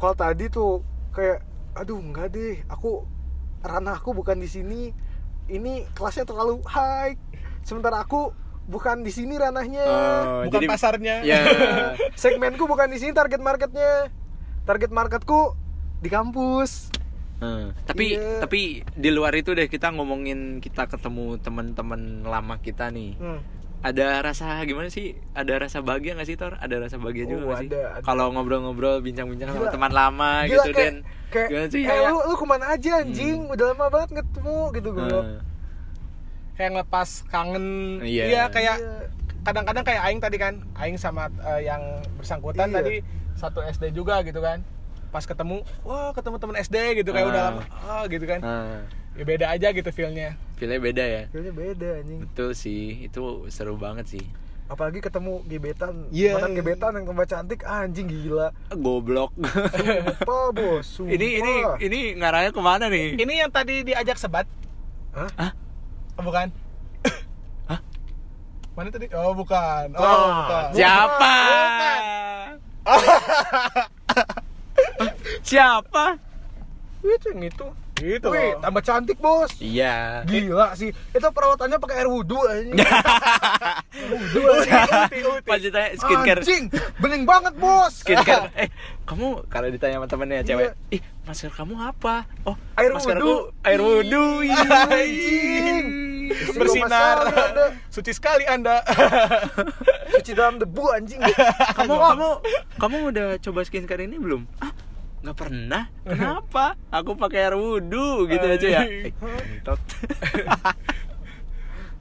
Kalau 0.00 0.14
tadi 0.16 0.48
tuh 0.48 0.80
kayak 1.12 1.44
aduh 1.76 2.00
enggak 2.00 2.32
deh, 2.32 2.64
aku 2.68 3.04
ranahku 3.64 4.16
bukan 4.16 4.40
di 4.40 4.48
sini. 4.48 4.82
Ini 5.48 5.88
kelasnya 5.96 6.28
terlalu 6.28 6.60
high. 6.68 7.16
Sementara 7.64 8.04
aku 8.04 8.32
bukan 8.68 9.00
di 9.00 9.10
sini 9.10 9.34
ranahnya. 9.34 9.82
Oh, 9.82 10.44
Bukan 10.44 10.68
pasarnya. 10.68 11.24
Ya. 11.24 11.40
Segmenku 12.14 12.64
bukan 12.64 12.86
di 12.86 13.00
sini 13.00 13.10
target 13.10 13.40
marketnya. 13.40 14.12
Target 14.62 14.92
marketku 14.92 15.56
di 15.98 16.08
kampus. 16.08 16.92
Hmm, 17.38 17.70
tapi 17.82 18.14
Iya. 18.14 18.42
tapi 18.42 18.60
di 18.84 19.10
luar 19.10 19.30
itu 19.32 19.54
deh 19.54 19.64
kita 19.64 19.88
ngomongin 19.88 20.58
kita 20.58 20.84
ketemu 20.86 21.38
teman-teman 21.38 22.00
lama 22.22 22.58
kita 22.58 22.90
nih. 22.90 23.14
Hmm. 23.16 23.40
Ada 23.78 24.20
rasa 24.20 24.58
gimana 24.64 24.90
sih? 24.90 25.14
Ada 25.32 25.54
rasa 25.60 25.78
bahagia 25.80 26.18
nggak 26.18 26.26
sih 26.26 26.34
Tor? 26.34 26.58
Ada 26.58 26.82
rasa 26.82 26.98
bahagia 26.98 27.24
Oh, 27.24 27.30
juga 27.30 27.42
nggak 27.46 27.58
sih? 27.60 27.68
ada, 27.70 27.82
ada. 27.92 28.02
Kalau 28.02 28.34
ngobrol-ngobrol, 28.34 28.98
bincang-bincang 28.98 29.54
sama 29.54 29.70
teman 29.70 29.92
lama 29.94 30.30
Gila, 30.42 30.50
gitu 30.50 30.70
kayak, 30.74 30.74
Den. 30.74 30.96
kayak 31.30 31.48
Gimana 31.48 31.66
sih? 31.70 31.82
eh, 31.86 31.98
lu, 32.04 32.18
lu 32.20 32.34
ke 32.34 32.44
mana 32.44 32.64
aja 32.68 32.90
anjing? 32.98 33.38
Udah 33.46 33.66
lama 33.70 33.86
banget 33.88 34.10
ketemu 34.18 34.58
gitu 34.74 34.88
gue. 34.90 35.06
Hmm. 35.06 35.38
Kayak 36.58 36.70
ngelepas 36.74 37.08
kangen. 37.24 37.66
Iya. 38.02 38.24
Iya, 38.26 38.42
kayak 38.50 38.76
Iya. 38.76 38.94
kadang-kadang 39.40 39.84
kayak 39.86 40.02
aing 40.02 40.18
tadi 40.18 40.36
kan, 40.36 40.54
aing 40.74 40.98
sama 40.98 41.30
eh, 41.40 41.64
yang 41.64 41.80
bersangkutan 42.18 42.68
Iya. 42.68 42.76
tadi 42.76 42.94
satu 43.32 43.62
SD 43.62 43.94
juga 43.94 44.20
gitu 44.20 44.38
kan. 44.38 44.66
Pas 45.08 45.22
ketemu, 45.22 45.62
wah 45.82 46.10
ketemu 46.10 46.36
teman 46.36 46.56
SD 46.58 46.76
gitu 46.98 47.10
kayak 47.10 47.24
Ah. 47.24 47.32
udah 47.32 47.42
lama, 47.48 47.62
ah 47.80 48.04
gitu 48.04 48.26
kan. 48.26 48.40
Ah, 48.42 48.82
Ya 49.14 49.24
beda 49.24 49.46
aja 49.48 49.70
gitu 49.70 49.88
feelnya. 49.88 50.34
feelnya 50.54 50.78
beda 50.78 51.02
ya. 51.02 51.22
Kayaknya 51.28 51.52
beda 51.52 51.88
anjing. 51.96 52.18
Betul 52.20 52.50
sih, 52.52 53.02
itu 53.02 53.22
seru 53.48 53.78
banget 53.78 54.10
sih. 54.10 54.26
apalagi 54.68 55.00
ketemu 55.00 55.40
gebetan 55.48 56.12
Iya. 56.12 56.36
mantan 56.36 56.52
gebetan 56.52 56.92
yang 56.92 57.08
tambah 57.08 57.24
cantik 57.24 57.64
anjing 57.64 58.04
gila 58.04 58.52
Goblok. 58.70 59.32
apa 59.32 60.36
bos 60.52 60.84
sumpah. 60.84 61.08
ini 61.08 61.40
ini 61.40 61.52
ini 61.80 61.98
ngarahnya 62.14 62.52
ke 62.52 62.60
mana 62.60 62.84
nih? 62.86 63.16
Ini 63.16 63.34
yang 63.38 63.50
tadi 63.50 63.80
diajak 63.80 64.20
sebat, 64.20 64.44
Hah? 65.16 65.24
Hah? 65.40 65.50
Oh, 66.18 66.24
bukan? 66.24 66.48
Hah? 67.70 67.80
Mana 68.74 68.88
tadi? 68.90 69.06
Oh 69.12 69.32
bukan. 69.32 69.86
Oh, 69.94 70.02
Ah, 70.02 70.34
bukan. 70.40 70.64
Siapa? 70.74 71.34
Siapa? 75.44 76.04
itu 76.98 77.26
yang 77.30 77.42
itu 77.46 77.66
Gitu 77.94 78.26
Wih, 78.26 78.54
tambah 78.58 78.78
cantik 78.80 79.18
bos 79.18 79.50
Iya. 79.58 80.22
gila 80.22 80.70
sih 80.72 80.86
itu 80.90 81.28
perawatannya 81.28 81.78
pakai 81.78 81.96
air 81.96 82.08
wudhu 82.08 82.38
anjing 82.44 82.78
wudhu 84.06 84.40
anjing 84.46 85.24
Pas 85.42 85.58
ditanya 85.58 85.88
skincare 85.94 86.38
anjing 86.38 86.70
bening 86.96 87.22
banget 87.22 87.54
bos 87.54 88.02
skincare 88.02 88.50
eh 88.62 88.70
kamu 89.02 89.42
kalau 89.46 89.66
ditanya 89.66 89.98
sama 89.98 90.06
temennya 90.06 90.42
cewek 90.42 90.74
Iya. 90.88 90.94
ih 90.94 91.02
masker 91.24 91.50
kamu 91.50 91.74
apa 91.76 92.22
oh 92.44 92.54
Air 92.74 92.90
maskerku 92.92 93.50
wudhu. 93.50 93.50
air 93.62 93.80
wudhu 93.80 94.24
iya. 94.42 94.58
Anjing. 94.84 95.86
Bersinar. 96.54 97.16
Suci 97.88 98.12
sekali 98.12 98.44
Anda. 98.44 98.80
cuci 100.10 100.32
dalam 100.32 100.58
debu 100.58 100.84
anjing. 100.90 101.20
Kamu 101.74 101.94
kamu 101.94 102.28
kamu 102.76 102.96
udah 103.10 103.28
coba 103.38 103.60
skincare 103.62 104.04
ini 104.04 104.16
belum? 104.16 104.44
Ah 104.58 104.72
nggak 105.18 105.34
pernah. 105.34 105.90
Kenapa? 106.06 106.78
Aku 106.88 107.18
pakai 107.18 107.50
air 107.50 107.56
wudhu 107.58 108.26
gitu 108.26 108.46
aja 108.46 108.68
ya. 108.70 108.82
Eh. 108.86 109.10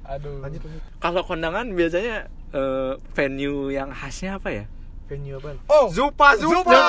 Aduh. 0.08 0.40
lanjut 0.40 0.62
lanjut. 0.64 0.82
Kalau 0.98 1.22
kondangan 1.22 1.68
biasanya 1.74 2.32
eh, 2.54 2.94
venue 3.12 3.74
yang 3.74 3.92
khasnya 3.92 4.40
apa 4.40 4.50
ya? 4.54 4.66
Venue 5.08 5.36
apa? 5.36 5.56
Oh, 5.68 5.88
Zupa. 5.92 6.36
Zupa, 6.36 6.62
Zupa. 6.62 6.80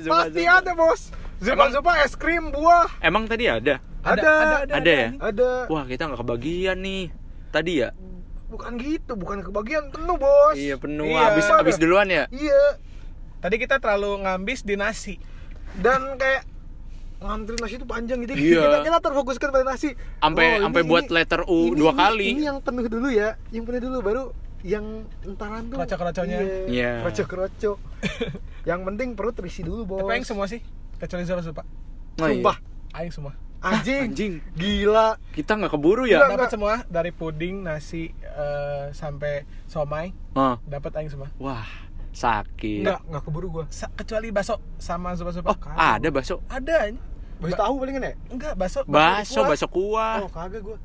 Zupa, 0.00 0.14
pasti 0.24 0.42
Zupa. 0.42 0.56
ada 0.56 0.72
bos. 0.72 1.00
Zupa 1.36 1.52
Emang- 1.52 1.72
Zupa 1.74 1.92
es 2.00 2.14
krim 2.14 2.44
buah. 2.48 2.88
Emang 3.00 3.28
tadi 3.28 3.44
ada 3.44 3.80
ada. 4.06 4.32
Ada, 4.68 4.92
ya? 4.92 5.08
ada. 5.18 5.50
Wah 5.66 5.84
kita 5.84 6.06
nggak 6.06 6.20
kebagian 6.20 6.78
nih. 6.78 7.04
Tadi 7.48 7.72
ya? 7.76 7.90
Bukan 8.46 8.78
gitu 8.78 9.12
bukan 9.14 9.42
kebagian. 9.42 9.90
Penuh 9.90 10.14
bos. 10.14 10.54
Iya 10.54 10.76
penuh. 10.76 11.06
Iya. 11.06 11.20
habis 11.26 11.46
habis 11.46 11.76
duluan 11.76 12.06
ya? 12.06 12.24
Iya. 12.28 12.78
Tadi 13.38 13.56
kita 13.56 13.76
terlalu 13.76 14.22
ngambis 14.22 14.62
di 14.62 14.74
nasi. 14.74 15.16
dan 15.76 16.16
kayak 16.16 16.48
ngantri 17.16 17.52
nasi 17.58 17.76
itu 17.76 17.84
panjang 17.84 18.22
gitu. 18.22 18.32
Iya. 18.32 18.60
kita, 18.62 18.78
kita 18.82 18.98
terfokuskan 19.02 19.48
pada 19.50 19.66
nasi. 19.66 19.92
Sampai- 20.18 20.56
Oh, 20.56 20.64
sampai 20.64 20.82
buat 20.82 21.04
ini- 21.04 21.12
letter 21.12 21.40
U 21.44 21.58
ini- 21.66 21.76
dua 21.76 21.90
ini- 21.90 21.98
kali. 21.98 22.26
ini 22.30 22.42
yang 22.44 22.58
penuh 22.60 22.86
dulu 22.86 23.08
ya. 23.08 23.36
Yang 23.50 23.64
penuh 23.66 23.80
dulu 23.82 23.96
baru 24.00 24.22
yang 24.62 24.84
entaran 25.22 25.68
tuh. 25.68 25.76
Kroco-kroconya. 25.76 26.38
iya, 26.38 26.56
Iya. 26.66 26.92
kroco-kroco 27.02 27.76
yang 28.70 28.80
penting 28.84 29.12
perut 29.12 29.34
terisi 29.34 29.60
dulu 29.60 29.84
bos. 29.86 30.00
Tapi 30.00 30.12
aing 30.14 30.24
semua 30.24 30.46
sih, 30.46 30.64
kecuali 30.96 31.24
Zara 31.24 31.40
Supa. 31.40 31.60
Oh, 31.60 32.24
iya. 32.24 32.40
sumpah. 32.40 32.56
Aing 32.94 33.12
semua. 33.12 33.32
Anjing 33.68 34.02
Anjing. 34.06 34.34
gila 34.52 35.18
kita 35.30 35.52
nggak 35.52 35.70
keburu 35.70 36.04
ya 36.04 36.22
Dapat 36.24 36.48
semua 36.48 36.74
dari 36.86 37.10
puding, 37.10 37.60
nasi 37.60 38.08
eh, 38.16 38.86
sampai 38.90 39.42
somai, 39.64 40.14
Ah, 40.32 40.56
dapat 40.62 40.94
aing 40.94 41.08
semua. 41.08 41.28
wah 41.36 41.66
sakit 42.10 42.80
nggak 42.80 43.00
nggak 43.04 43.22
keburu 43.22 43.46
gua 43.50 43.64
Sa- 43.68 43.90
kecuali 43.90 44.30
bakso 44.30 44.56
sama 44.76 45.12
Zupa 45.12 45.30
Supa. 45.30 45.50
oh 45.50 45.58
ada 45.68 46.08
bakso 46.08 46.40
Ada 46.46 46.86
aing. 46.86 46.96
Baso 47.36 47.52
Ba- 47.52 47.60
tahu 47.60 47.74
palingan 47.78 48.02
ya 48.02 48.12
Enggak, 48.28 48.52
bakso. 48.54 48.80
bakso 48.82 49.36
kuah. 49.36 49.46
bakso 49.46 49.66
kuah 49.68 50.16
oh 50.20 50.30
kagak 50.30 50.62
gua 50.62 50.78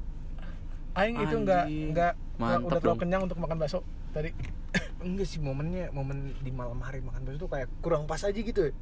Aing 0.92 1.16
itu 1.18 1.36
enggak 1.38 1.66
enggak 1.70 2.14
udah 2.36 2.60
terlalu 2.74 3.00
kenyang 3.00 3.24
untuk 3.24 3.38
makan 3.38 3.56
bakso 3.56 3.80
tadi. 4.12 4.36
enggak 5.08 5.24
sih 5.24 5.40
momennya 5.40 5.88
momen 5.90 6.36
di 6.36 6.52
malam 6.52 6.82
hari 6.82 7.00
makan 7.00 7.24
bakso 7.24 7.38
tuh 7.40 7.50
kayak 7.50 7.72
kurang 7.80 8.04
pas 8.04 8.20
aja 8.20 8.34
gitu 8.34 8.68
ya 8.68 8.74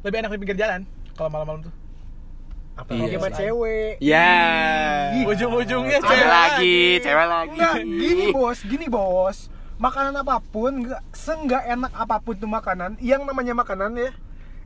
Lebih 0.00 0.16
enak 0.20 0.30
di 0.30 0.38
pinggir 0.38 0.54
jalan 0.56 0.86
kalau 1.12 1.26
malam-malam 1.28 1.66
tuh. 1.66 1.74
Apalagi 2.76 3.08
Iya 3.08 3.18
sama 3.18 3.30
cewek 3.32 3.92
ya 3.98 4.32
Ih, 5.16 5.24
Ujung-ujungnya 5.24 5.98
cewek 5.98 6.28
lagi 6.28 6.78
cewek 7.00 7.26
lagi 7.26 7.50
Enggak, 7.56 7.74
gini 7.82 8.24
bos, 8.30 8.58
gini 8.62 8.86
bos. 8.86 9.38
Makanan 9.76 10.16
apa 10.16 10.40
pun, 10.40 10.84
enggak 10.84 11.04
seenggak 11.12 11.64
enak 11.64 11.92
apa 11.92 12.16
pun 12.20 12.32
tuh 12.36 12.48
makanan, 12.48 12.96
yang 12.96 13.28
namanya 13.28 13.52
makanan 13.52 13.92
ya, 13.92 14.08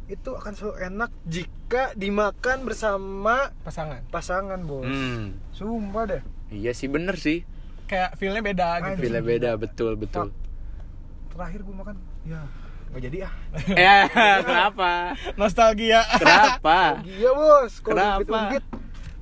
itu 0.07 0.31
akan 0.31 0.55
selalu 0.55 0.77
enak 0.87 1.11
jika 1.27 1.91
dimakan 1.95 2.63
bersama 2.63 3.51
Pasangan. 3.67 4.07
pasangan 4.11 4.61
bos. 4.63 4.87
hmm. 4.87 5.51
Sumpah 5.51 6.05
deh. 6.07 6.23
iya 6.51 6.71
sih 6.71 6.87
bener 6.87 7.19
sih 7.19 7.43
Kayak 7.87 8.15
feelnya 8.23 8.39
beda 8.39 8.69
gitu. 8.87 9.03
Bila 9.03 9.19
beda 9.19 9.51
betul 9.59 9.99
betul 9.99 10.31
terakhir 11.31 11.63
gue 11.63 11.75
makan 11.75 11.97
ya 12.23 12.43
nggak 12.91 13.03
jadi 13.07 13.19
ah. 13.23 13.33
Ya 13.79 13.97
kenapa? 14.49 15.15
Nostalgia. 15.39 16.03
kenapa? 16.19 17.07
Iya 17.07 17.31
bos. 17.31 17.73
Kalau 17.79 17.95
Kenapa? 17.95 18.19
diungkit-ungkit 18.19 18.65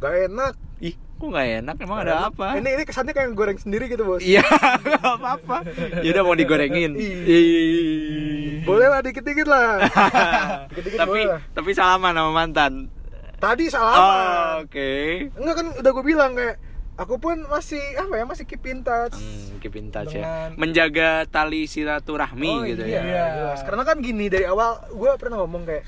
gak 0.00 0.14
enak. 0.30 0.52
Ih 0.80 0.94
kok 0.96 1.26
nggak 1.28 1.48
enak? 1.60 1.76
Emang 1.84 1.98
ada 2.00 2.14
apa? 2.32 2.46
Ini 2.56 2.68
ini 2.80 2.84
kesannya 2.88 3.12
kayak 3.12 3.36
goreng 3.36 3.58
sendiri 3.60 3.92
gitu 3.92 4.08
bos. 4.08 4.24
Iya 4.24 4.40
nggak 4.88 5.04
apa-apa. 5.04 5.68
Ya 6.00 6.08
udah 6.16 6.22
mau 6.24 6.32
digorengin. 6.32 6.96
Ih. 6.96 8.64
Boleh 8.64 8.88
lah 8.88 9.04
dikit-dikit 9.04 9.44
lah. 9.44 9.84
Dikit-dikit 10.72 10.98
tapi 11.04 11.20
boleh 11.20 11.28
lah. 11.36 11.40
tapi 11.52 11.70
salaman 11.76 12.16
sama 12.16 12.32
mantan. 12.32 12.72
Tadi 13.38 13.64
oh, 13.68 13.70
salah 13.70 13.96
oke. 14.64 14.90
Enggak 15.36 15.54
kan 15.60 15.66
udah 15.76 15.90
gue 15.92 16.04
bilang 16.04 16.32
kayak 16.34 16.56
aku 16.98 17.14
pun 17.16 17.38
masih 17.46 17.78
apa 17.94 18.10
ya 18.12 18.24
masih 18.24 18.42
keep 18.42 18.66
in 18.66 18.82
touch 18.82 19.14
Hmm, 19.14 19.56
keep 19.58 19.72
in 19.72 19.88
touch 19.88 20.10
ya. 20.10 20.20
Dengan- 20.20 20.52
Menjaga 20.58 21.10
tali 21.24 21.64
silaturahmi 21.64 22.50
Oh, 22.52 22.66
gitu 22.66 22.82
iya, 22.82 23.00
ya. 23.00 23.24
jelas. 23.32 23.60
Karena 23.62 23.82
kan 23.82 23.96
gini 23.98 24.26
dari 24.26 24.44
awal 24.44 24.82
gue 24.84 25.10
pernah 25.14 25.38
ngomong 25.38 25.62
kayak 25.62 25.84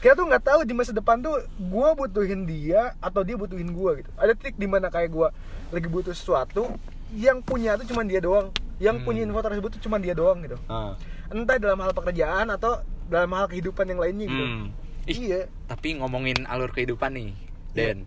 kita 0.00 0.12
tuh 0.14 0.26
nggak 0.26 0.40
tahu 0.42 0.60
di 0.62 0.72
masa 0.72 0.90
depan 0.90 1.16
tuh 1.18 1.32
gue 1.54 1.88
butuhin 1.94 2.44
dia 2.44 2.92
atau 2.98 3.20
dia 3.20 3.34
butuhin 3.34 3.68
gue 3.68 3.90
gitu. 4.00 4.10
Ada 4.14 4.32
titik 4.34 4.56
di 4.56 4.64
mana 4.64 4.88
kayak 4.88 5.08
gue 5.08 5.28
lagi 5.70 5.86
butuh 5.86 6.10
sesuatu 6.10 6.72
yang 7.12 7.40
punya 7.40 7.76
tuh 7.76 7.84
cuma 7.86 8.00
dia 8.02 8.18
doang. 8.18 8.48
Yang 8.76 8.96
Hmm. 8.98 9.06
punya 9.06 9.20
info 9.22 9.40
tersebut 9.40 9.70
tuh 9.70 9.82
cuma 9.82 9.96
dia 9.96 10.12
doang 10.12 10.40
gitu. 10.40 10.56
Ah. 10.66 10.96
Entah 11.26 11.56
dalam 11.56 11.78
hal 11.78 11.92
pekerjaan 11.92 12.48
atau 12.48 12.80
dalam 13.06 13.30
hal 13.30 13.46
kehidupan 13.46 13.84
yang 13.86 13.96
lainnya 13.98 14.26
gitu. 14.26 14.44
Hmm. 14.44 14.66
Ih, 15.04 15.16
Iya. 15.22 15.40
Tapi 15.64 15.96
ngomongin 15.96 16.44
alur 16.44 16.68
kehidupan 16.70 17.12
nih, 17.12 17.30
Iya. 17.70 17.94
Den. 17.94 17.98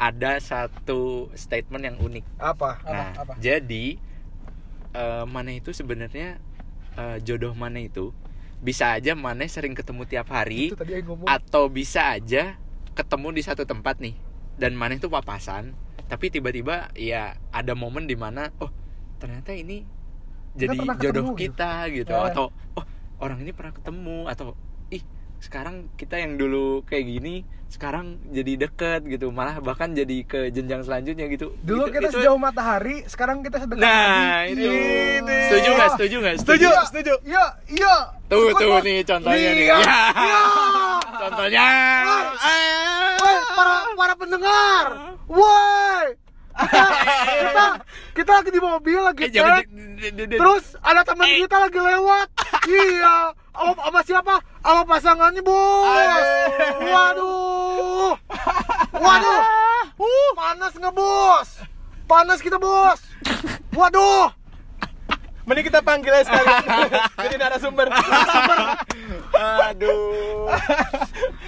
Ada 0.00 0.40
satu 0.40 1.28
statement 1.36 1.84
yang 1.84 1.96
unik. 2.00 2.24
Apa? 2.40 2.80
Apa, 2.80 2.88
nah, 2.88 3.10
apa? 3.14 3.32
jadi 3.36 4.00
eh, 4.90 5.24
mana 5.28 5.50
itu 5.52 5.70
sebenarnya 5.70 6.40
eh, 6.96 7.16
jodoh 7.20 7.52
mana 7.52 7.78
itu 7.78 8.10
bisa 8.60 8.92
aja 8.92 9.12
mana 9.12 9.44
sering 9.44 9.72
ketemu 9.72 10.04
tiap 10.04 10.28
hari 10.28 10.68
Itu 10.68 10.76
tadi 10.76 10.92
yang 10.92 11.08
ngomong. 11.08 11.24
atau 11.24 11.68
bisa 11.68 12.12
aja 12.12 12.60
ketemu 12.92 13.28
di 13.32 13.40
satu 13.40 13.64
tempat 13.64 14.00
nih 14.00 14.12
dan 14.56 14.76
mana 14.76 14.96
itu 14.96 15.08
papasan 15.08 15.72
tapi 16.04 16.28
tiba-tiba 16.28 16.92
ya 16.92 17.38
ada 17.48 17.72
momen 17.72 18.04
di 18.04 18.18
mana 18.18 18.52
oh 18.60 18.68
ternyata 19.16 19.56
ini 19.56 19.86
jadi 20.52 20.76
jodoh 20.98 21.32
ketemu 21.32 21.32
gitu. 21.32 21.42
kita 21.56 21.70
gitu 21.88 22.12
Ya. 22.12 22.28
atau 22.28 22.52
oh 22.74 22.84
orang 23.16 23.40
ini 23.40 23.54
pernah 23.54 23.72
ketemu 23.72 24.28
atau 24.28 24.52
sekarang 25.40 25.88
kita 25.94 26.16
yang 26.16 26.36
dulu 26.36 26.84
kayak 26.84 27.04
gini 27.08 27.34
sekarang 27.66 28.18
jadi 28.28 28.66
deket 28.66 29.06
gitu 29.06 29.30
malah 29.30 29.56
bahkan 29.58 29.90
jadi 29.90 30.22
ke 30.22 30.50
jenjang 30.50 30.82
selanjutnya 30.82 31.26
gitu 31.26 31.54
Dulu 31.60 31.86
Itu- 31.86 31.94
kita 31.94 32.08
itu- 32.08 32.18
sejauh 32.18 32.34
matahari, 32.36 33.06
sekarang 33.06 33.40
kita 33.40 33.56
sedekat 33.58 33.78
nah 33.78 34.42
lagi. 34.42 34.52
itu 34.52 34.68
Ini. 35.22 35.38
setuju 35.46 35.68
nggak 35.72 35.90
setuju 35.94 36.16
nggak 36.18 36.34
Setuju, 36.36 36.66
Iya, 36.66 36.80
setuju. 36.84 37.14
Iya, 37.24 37.44
iya. 37.70 37.94
tuh 38.26 38.42
Suka, 38.48 38.60
tuh 38.60 38.78
nih 38.82 38.98
contohnya 39.00 39.50
nih 39.50 39.64
Iya, 39.64 39.76
Ya. 39.76 40.00
iya. 40.12 40.42
contohnya 41.16 41.66
Eh. 42.42 43.14
Woi, 43.16 43.36
para 43.50 43.74
para 43.94 44.14
pendengar. 44.14 44.86
Woi. 45.26 46.06
Kita, 46.60 47.66
kita 48.12 48.30
lagi 48.34 48.50
di 48.50 48.60
mobil 48.60 48.98
lagi 48.98 49.24
Eh, 49.24 50.10
Terus 50.28 50.64
ada 50.78 51.00
teman 51.02 51.24
Eh. 51.26 51.40
kita 51.40 51.56
lagi 51.58 51.78
lewat. 51.78 52.28
iya. 52.66 53.16
Sama 53.52 54.00
siapa? 54.02 54.34
Sama 54.70 54.86
pasangannya, 54.86 55.42
Bos. 55.42 56.26
Waduh. 56.78 58.14
Waduh. 58.94 59.40
Uh, 60.00 60.30
panas 60.32 60.72
nggak, 60.72 60.94
Bos? 60.94 61.48
Panas 62.06 62.38
kita, 62.38 62.56
Bos. 62.56 63.02
Waduh. 63.74 64.30
Mending 65.42 65.66
kita 65.66 65.82
panggil 65.82 66.14
aja 66.14 66.24
sekalian. 66.24 66.62
Jadi 67.26 67.34
narasumber. 67.36 67.90
aduh 69.66 70.46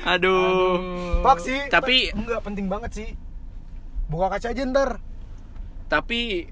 aduh 0.03 0.77
Pak 1.23 1.39
sih. 1.41 1.63
Tapi- 1.71 2.11
enggak 2.11 2.43
penting 2.43 2.67
banget 2.67 2.91
sih. 2.93 3.09
Buka 4.11 4.35
kaca 4.35 4.51
aja 4.51 4.63
ntar. 4.67 4.99
tapi 5.87 6.51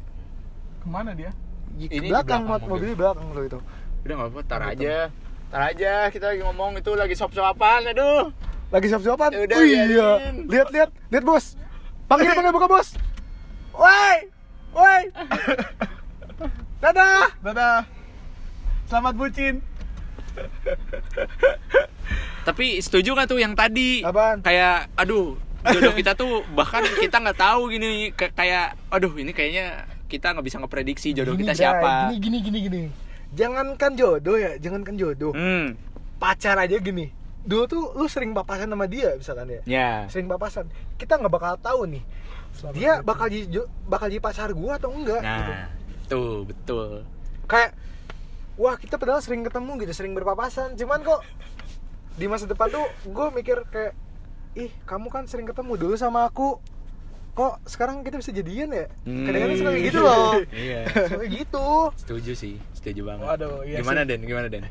Ke 0.79 0.87
mana 0.87 1.19
dia? 1.19 1.35
Ini 1.77 1.91
di 1.91 2.09
belakang, 2.09 2.47
belakang 2.47 2.71
mobil. 2.71 2.71
mobilnya 2.71 2.97
belakang 2.97 3.27
lo 3.35 3.43
itu. 3.43 3.59
udah 4.01 4.15
nggak 4.17 4.31
apa 4.31 4.41
tar 4.47 4.63
aja 4.65 4.97
tar 5.51 5.63
aja 5.67 6.09
kita 6.09 6.31
lagi 6.31 6.41
ngomong 6.41 6.79
itu 6.79 6.95
lagi 6.95 7.13
sop 7.13 7.31
sopan 7.31 7.83
aduh 7.85 8.31
Lagi 8.71 8.87
siap-siapan? 8.87 9.35
Ya 9.35 9.41
udah, 9.43 9.57
Oh 9.59 9.65
iya. 9.67 9.83
biarin. 9.83 10.35
Lihat, 10.47 10.69
lihat, 10.71 10.91
lihat 11.11 11.25
bos. 11.27 11.59
Panggil, 12.07 12.31
panggil 12.31 12.55
buka 12.55 12.71
bos. 12.71 12.95
Woi, 13.75 14.31
woi. 14.71 15.11
Dadah. 16.83 17.35
Dadah. 17.43 17.83
Selamat 18.87 19.19
bucin. 19.19 19.59
tapi 22.41 22.79
setuju 22.79 23.11
nggak 23.13 23.27
tuh 23.27 23.39
yang 23.39 23.53
tadi 23.53 24.01
Apaan? 24.01 24.39
kayak 24.41 24.87
aduh 24.95 25.35
jodoh 25.67 25.93
kita 25.93 26.15
tuh 26.15 26.47
bahkan 26.55 26.81
kita 26.97 27.19
nggak 27.19 27.37
tahu 27.37 27.69
gini 27.69 28.15
kayak 28.15 28.79
aduh 28.89 29.13
ini 29.13 29.35
kayaknya 29.35 29.85
kita 30.07 30.31
nggak 30.31 30.47
bisa 30.47 30.57
ngeprediksi 30.57 31.11
jodoh 31.11 31.35
Gini, 31.35 31.45
kita 31.45 31.59
siapa 31.59 32.09
Gini, 32.09 32.17
gini, 32.23 32.39
gini, 32.41 32.59
gini. 32.63 32.83
Jangankan 33.35 33.95
jodoh 33.95 34.37
ya, 34.37 34.59
jangankan 34.59 34.95
jodoh. 34.99 35.33
hmm 35.35 35.77
Pacar 36.21 36.59
aja 36.61 36.77
gini. 36.77 37.09
Dulu 37.41 37.65
tuh 37.65 37.85
lu 37.97 38.05
sering 38.11 38.37
papasan 38.37 38.69
sama 38.69 38.85
dia 38.85 39.17
misalkan 39.17 39.49
ya. 39.49 39.61
ya 39.65 39.91
Sering 40.13 40.29
papasan. 40.29 40.69
Kita 41.01 41.17
nggak 41.17 41.33
bakal 41.33 41.57
tahu 41.57 41.89
nih. 41.89 42.05
Dia 42.77 43.01
bakal 43.01 43.33
jadi 43.33 43.65
bakal 43.89 44.13
jadi 44.13 44.21
pacar 44.21 44.53
gua 44.53 44.77
atau 44.77 44.93
enggak 44.93 45.23
gitu. 45.23 45.53
nah 45.55 45.81
tuh 46.11 46.43
betul 46.43 47.07
kayak 47.47 47.71
wah 48.59 48.75
kita 48.75 48.99
padahal 48.99 49.23
sering 49.23 49.47
ketemu 49.47 49.79
gitu 49.87 49.93
sering 49.95 50.13
berpapasan 50.13 50.75
cuman 50.75 51.07
kok 51.07 51.23
di 52.19 52.27
masa 52.27 52.51
depan 52.51 52.67
tuh 52.69 52.85
gue 53.07 53.27
mikir 53.31 53.63
kayak 53.71 53.95
ih 54.59 54.75
kamu 54.85 55.07
kan 55.09 55.31
sering 55.31 55.47
ketemu 55.47 55.79
dulu 55.79 55.95
sama 55.95 56.27
aku 56.27 56.59
kok 57.41 57.55
sekarang 57.65 57.97
kita 58.01 58.17
bisa 58.17 58.31
jadian 58.31 58.69
ya 58.71 58.85
Hmm. 59.03 59.25
kadang-kadang 59.25 59.57
suka 59.57 59.71
kayak 59.71 59.85
gitu 59.87 59.99
loh 59.99 60.33
iya 60.53 60.81
suka 60.85 61.17
kayak 61.17 61.33
gitu 61.35 61.67
setuju 61.97 62.33
sih 62.35 62.55
setuju 62.73 63.01
banget 63.07 63.25
Waduh, 63.27 63.57
iya 63.63 63.77
gimana 63.79 64.01
sih. 64.03 64.09
den 64.11 64.21
gimana 64.23 64.47
den 64.47 64.65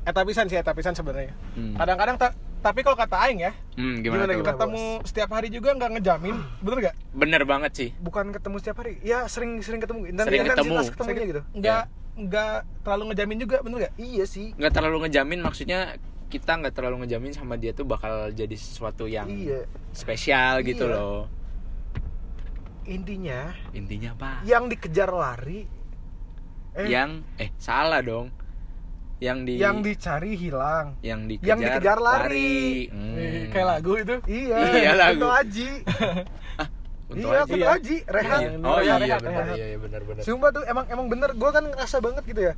Etapisan 0.00 0.48
sih, 0.48 0.56
etapisan 0.56 0.96
sebenarnya. 0.96 1.36
Hmm. 1.52 1.76
Kadang-kadang 1.76 2.16
ta- 2.16 2.32
tapi 2.58 2.80
kalau 2.80 2.96
kata 2.96 3.20
aing 3.20 3.40
ya, 3.42 3.52
hmm, 3.76 4.00
gimana, 4.00 4.24
Gimana, 4.24 4.24
tuh 4.26 4.32
gimana? 4.34 4.48
ketemu 4.50 4.82
setiap 5.02 5.30
hari 5.30 5.48
juga 5.50 5.70
nggak 5.72 5.90
ngejamin, 5.92 6.36
bener 6.58 6.78
nggak? 6.80 6.96
bener 7.12 7.42
banget 7.44 7.72
sih 7.74 7.88
bukan 7.98 8.24
ketemu 8.30 8.56
setiap 8.56 8.76
hari 8.78 8.96
ya 9.02 9.24
sering 9.26 9.60
sering 9.60 9.76
ketemu 9.78 10.08
dan 10.10 10.24
Sering 10.24 10.44
ketemu. 10.46 10.72
ketemunya 10.86 11.26
gitu 11.28 11.42
Nggak 11.52 11.82
nggak 12.16 12.54
terlalu 12.80 13.04
ngejamin 13.06 13.36
juga, 13.38 13.56
bener 13.60 13.76
nggak? 13.78 13.94
iya 13.98 14.24
sih 14.24 14.46
nggak 14.54 14.72
terlalu 14.72 14.96
ngejamin 15.04 15.38
maksudnya 15.38 15.78
kita 16.28 16.52
nggak 16.54 16.72
terlalu 16.72 16.96
ngejamin 17.00 17.32
sama 17.32 17.54
dia 17.54 17.70
tuh 17.70 17.84
bakal 17.84 18.12
jadi 18.30 18.56
sesuatu 18.56 19.04
yang 19.04 19.28
iya 19.28 19.68
spesial 19.92 20.62
gitu 20.62 20.86
Iya. 20.86 20.96
loh 20.96 21.28
intinya 22.84 23.52
intinya 23.70 24.10
apa 24.14 24.30
yang 24.42 24.66
dikejar 24.66 25.10
lari 25.10 25.68
eh 26.72 26.86
yang 26.86 27.20
eh 27.36 27.50
salah 27.56 28.00
dong 28.00 28.30
yang 29.20 29.44
di 29.44 29.60
yang 29.60 29.84
dicari 29.84 30.32
hilang 30.32 30.96
yang 31.04 31.28
dikejar, 31.28 31.44
yang 31.46 31.58
dikejar 31.60 31.98
lari. 32.00 32.88
Hmm. 32.88 33.20
Eh, 33.20 33.52
Kayak 33.52 33.66
lagu 33.68 33.92
itu. 33.94 34.16
iya 34.24 34.56
Iya, 34.72 34.92
lagu. 34.96 35.20
Kunto 35.20 35.28
Aji 35.28 35.70
Untuk 37.10 37.26
iya 37.26 37.36
aja. 37.36 37.44
Kunto 37.44 37.58
Iya. 37.58 37.68
Aji 37.74 37.96
Rehan 38.08 38.40
Iya. 38.40 38.50
oh 38.64 38.78
iya 38.80 38.94
Rehan, 38.94 39.00
iya 39.02 39.16
benar 39.20 39.44
iya 39.52 39.66
iya 39.66 39.78
benar 39.78 40.00
benar 40.08 40.22
Sumpah 40.24 40.50
tuh 40.50 40.64
emang 40.64 40.84
emang 40.88 41.06
bener 41.06 41.30
gue 41.36 41.50
kan 41.50 41.64
ngerasa 41.66 41.96
banget 42.00 42.24
gitu 42.24 42.40
ya 42.42 42.54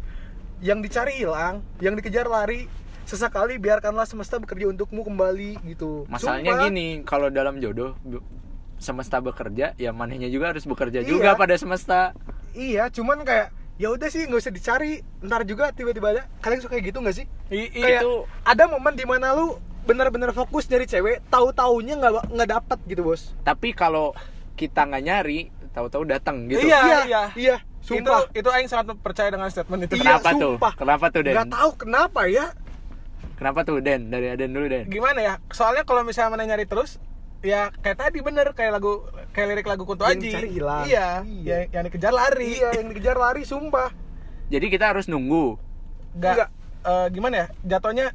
yang 0.63 0.79
dicari 0.79 1.19
hilang 1.19 1.55
yang 1.81 1.99
dikejar 1.99 2.31
lari 2.31 2.71
sesekali 3.03 3.59
biarkanlah 3.59 4.07
semesta 4.07 4.39
bekerja 4.39 4.71
untukmu 4.71 5.03
kembali 5.03 5.59
gitu 5.67 6.07
masalahnya 6.07 6.55
Sumpah. 6.55 6.67
gini 6.69 6.87
kalau 7.03 7.27
dalam 7.27 7.59
jodoh 7.59 7.99
semesta 8.83 9.17
bekerja 9.19 9.73
ya 9.75 9.91
manehnya 9.91 10.27
juga 10.27 10.51
harus 10.51 10.67
bekerja 10.67 11.01
Iya. 11.01 11.09
juga 11.09 11.31
pada 11.35 11.55
semesta. 11.55 12.13
Iya 12.53 12.91
cuman 12.91 13.23
kayak 13.23 13.49
ya 13.79 13.89
udah 13.89 14.09
sih 14.11 14.27
nggak 14.27 14.37
usah 14.39 14.51
dicari. 14.51 14.93
Ntar 15.21 15.47
juga 15.47 15.71
tiba-tiba 15.71 16.13
ada. 16.13 16.23
Kalian 16.39 16.61
suka 16.61 16.75
kayak 16.75 16.91
gitu 16.91 16.99
nggak 16.99 17.17
sih? 17.17 17.27
I- 17.49 17.71
i- 17.71 17.81
kayak 17.81 18.03
itu 18.03 18.13
ada 18.43 18.65
momen 18.67 18.93
di 18.93 19.07
mana 19.07 19.33
lu 19.33 19.57
bener-bener 19.83 20.31
fokus 20.31 20.67
nyari 20.67 20.85
cewek 20.85 21.23
tahu 21.27 21.51
taunya 21.51 21.95
nggak 21.97 22.29
nggak 22.29 22.49
dapat 22.51 22.79
gitu 22.85 23.03
bos. 23.03 23.33
Tapi 23.41 23.73
kalau 23.73 24.13
kita 24.55 24.85
nggak 24.85 25.03
nyari 25.03 25.41
tahu-tahu 25.73 26.05
datang 26.05 26.47
gitu. 26.47 26.61
Iya, 26.61 26.79
iya 26.83 26.99
iya. 27.09 27.23
iya 27.35 27.57
sumpah. 27.81 28.29
Itu 28.31 28.45
itu 28.45 28.49
aing 28.53 28.69
sangat 28.69 28.95
percaya 29.01 29.33
dengan 29.33 29.49
statement 29.49 29.89
itu. 29.89 29.97
Iya, 29.97 30.21
kenapa 30.21 30.31
tuh? 30.35 30.55
sumpah. 30.55 30.73
kenapa 30.77 31.05
tuh 31.09 31.21
Den? 31.25 31.35
Nggak 31.35 31.49
tahu 31.51 31.71
kenapa 31.81 32.21
ya. 32.29 32.47
Kenapa 33.41 33.67
tuh 33.67 33.83
Den? 33.83 34.07
Dari 34.07 34.27
Aden 34.31 34.53
dulu 34.53 34.67
Den. 34.69 34.85
Gimana 34.87 35.19
ya? 35.19 35.35
Soalnya 35.51 35.83
kalau 35.83 36.07
misalnya 36.07 36.31
mana 36.31 36.45
nyari 36.47 36.63
terus 36.63 37.03
ya 37.43 37.75
kayak 37.77 37.99
tadi 37.99 38.19
bener 38.19 38.47
kayak 38.53 38.73
lagu 38.73 39.03
kayak 39.31 39.47
lirik 39.51 39.67
lagu 39.67 39.83
Kunto 39.83 40.03
Yang 40.03 40.15
Aji. 40.15 40.25
dicari 40.25 40.49
hilang. 40.53 40.85
Iya, 40.85 41.09
Iya. 41.23 41.43
Yang, 41.43 41.63
yang 41.69 41.83
dikejar 41.85 42.13
lari. 42.13 42.49
iya 42.55 42.69
yang 42.73 42.87
dikejar 42.89 43.17
lari 43.17 43.43
sumpah 43.43 43.91
jadi 44.47 44.67
kita 44.69 44.85
harus 44.89 45.07
nunggu 45.07 45.59
Nggak, 46.13 46.33
Nggak. 46.35 46.49
eh, 46.85 47.07
gimana 47.11 47.35
ya? 47.35 47.47
Jatuhnya 47.67 48.07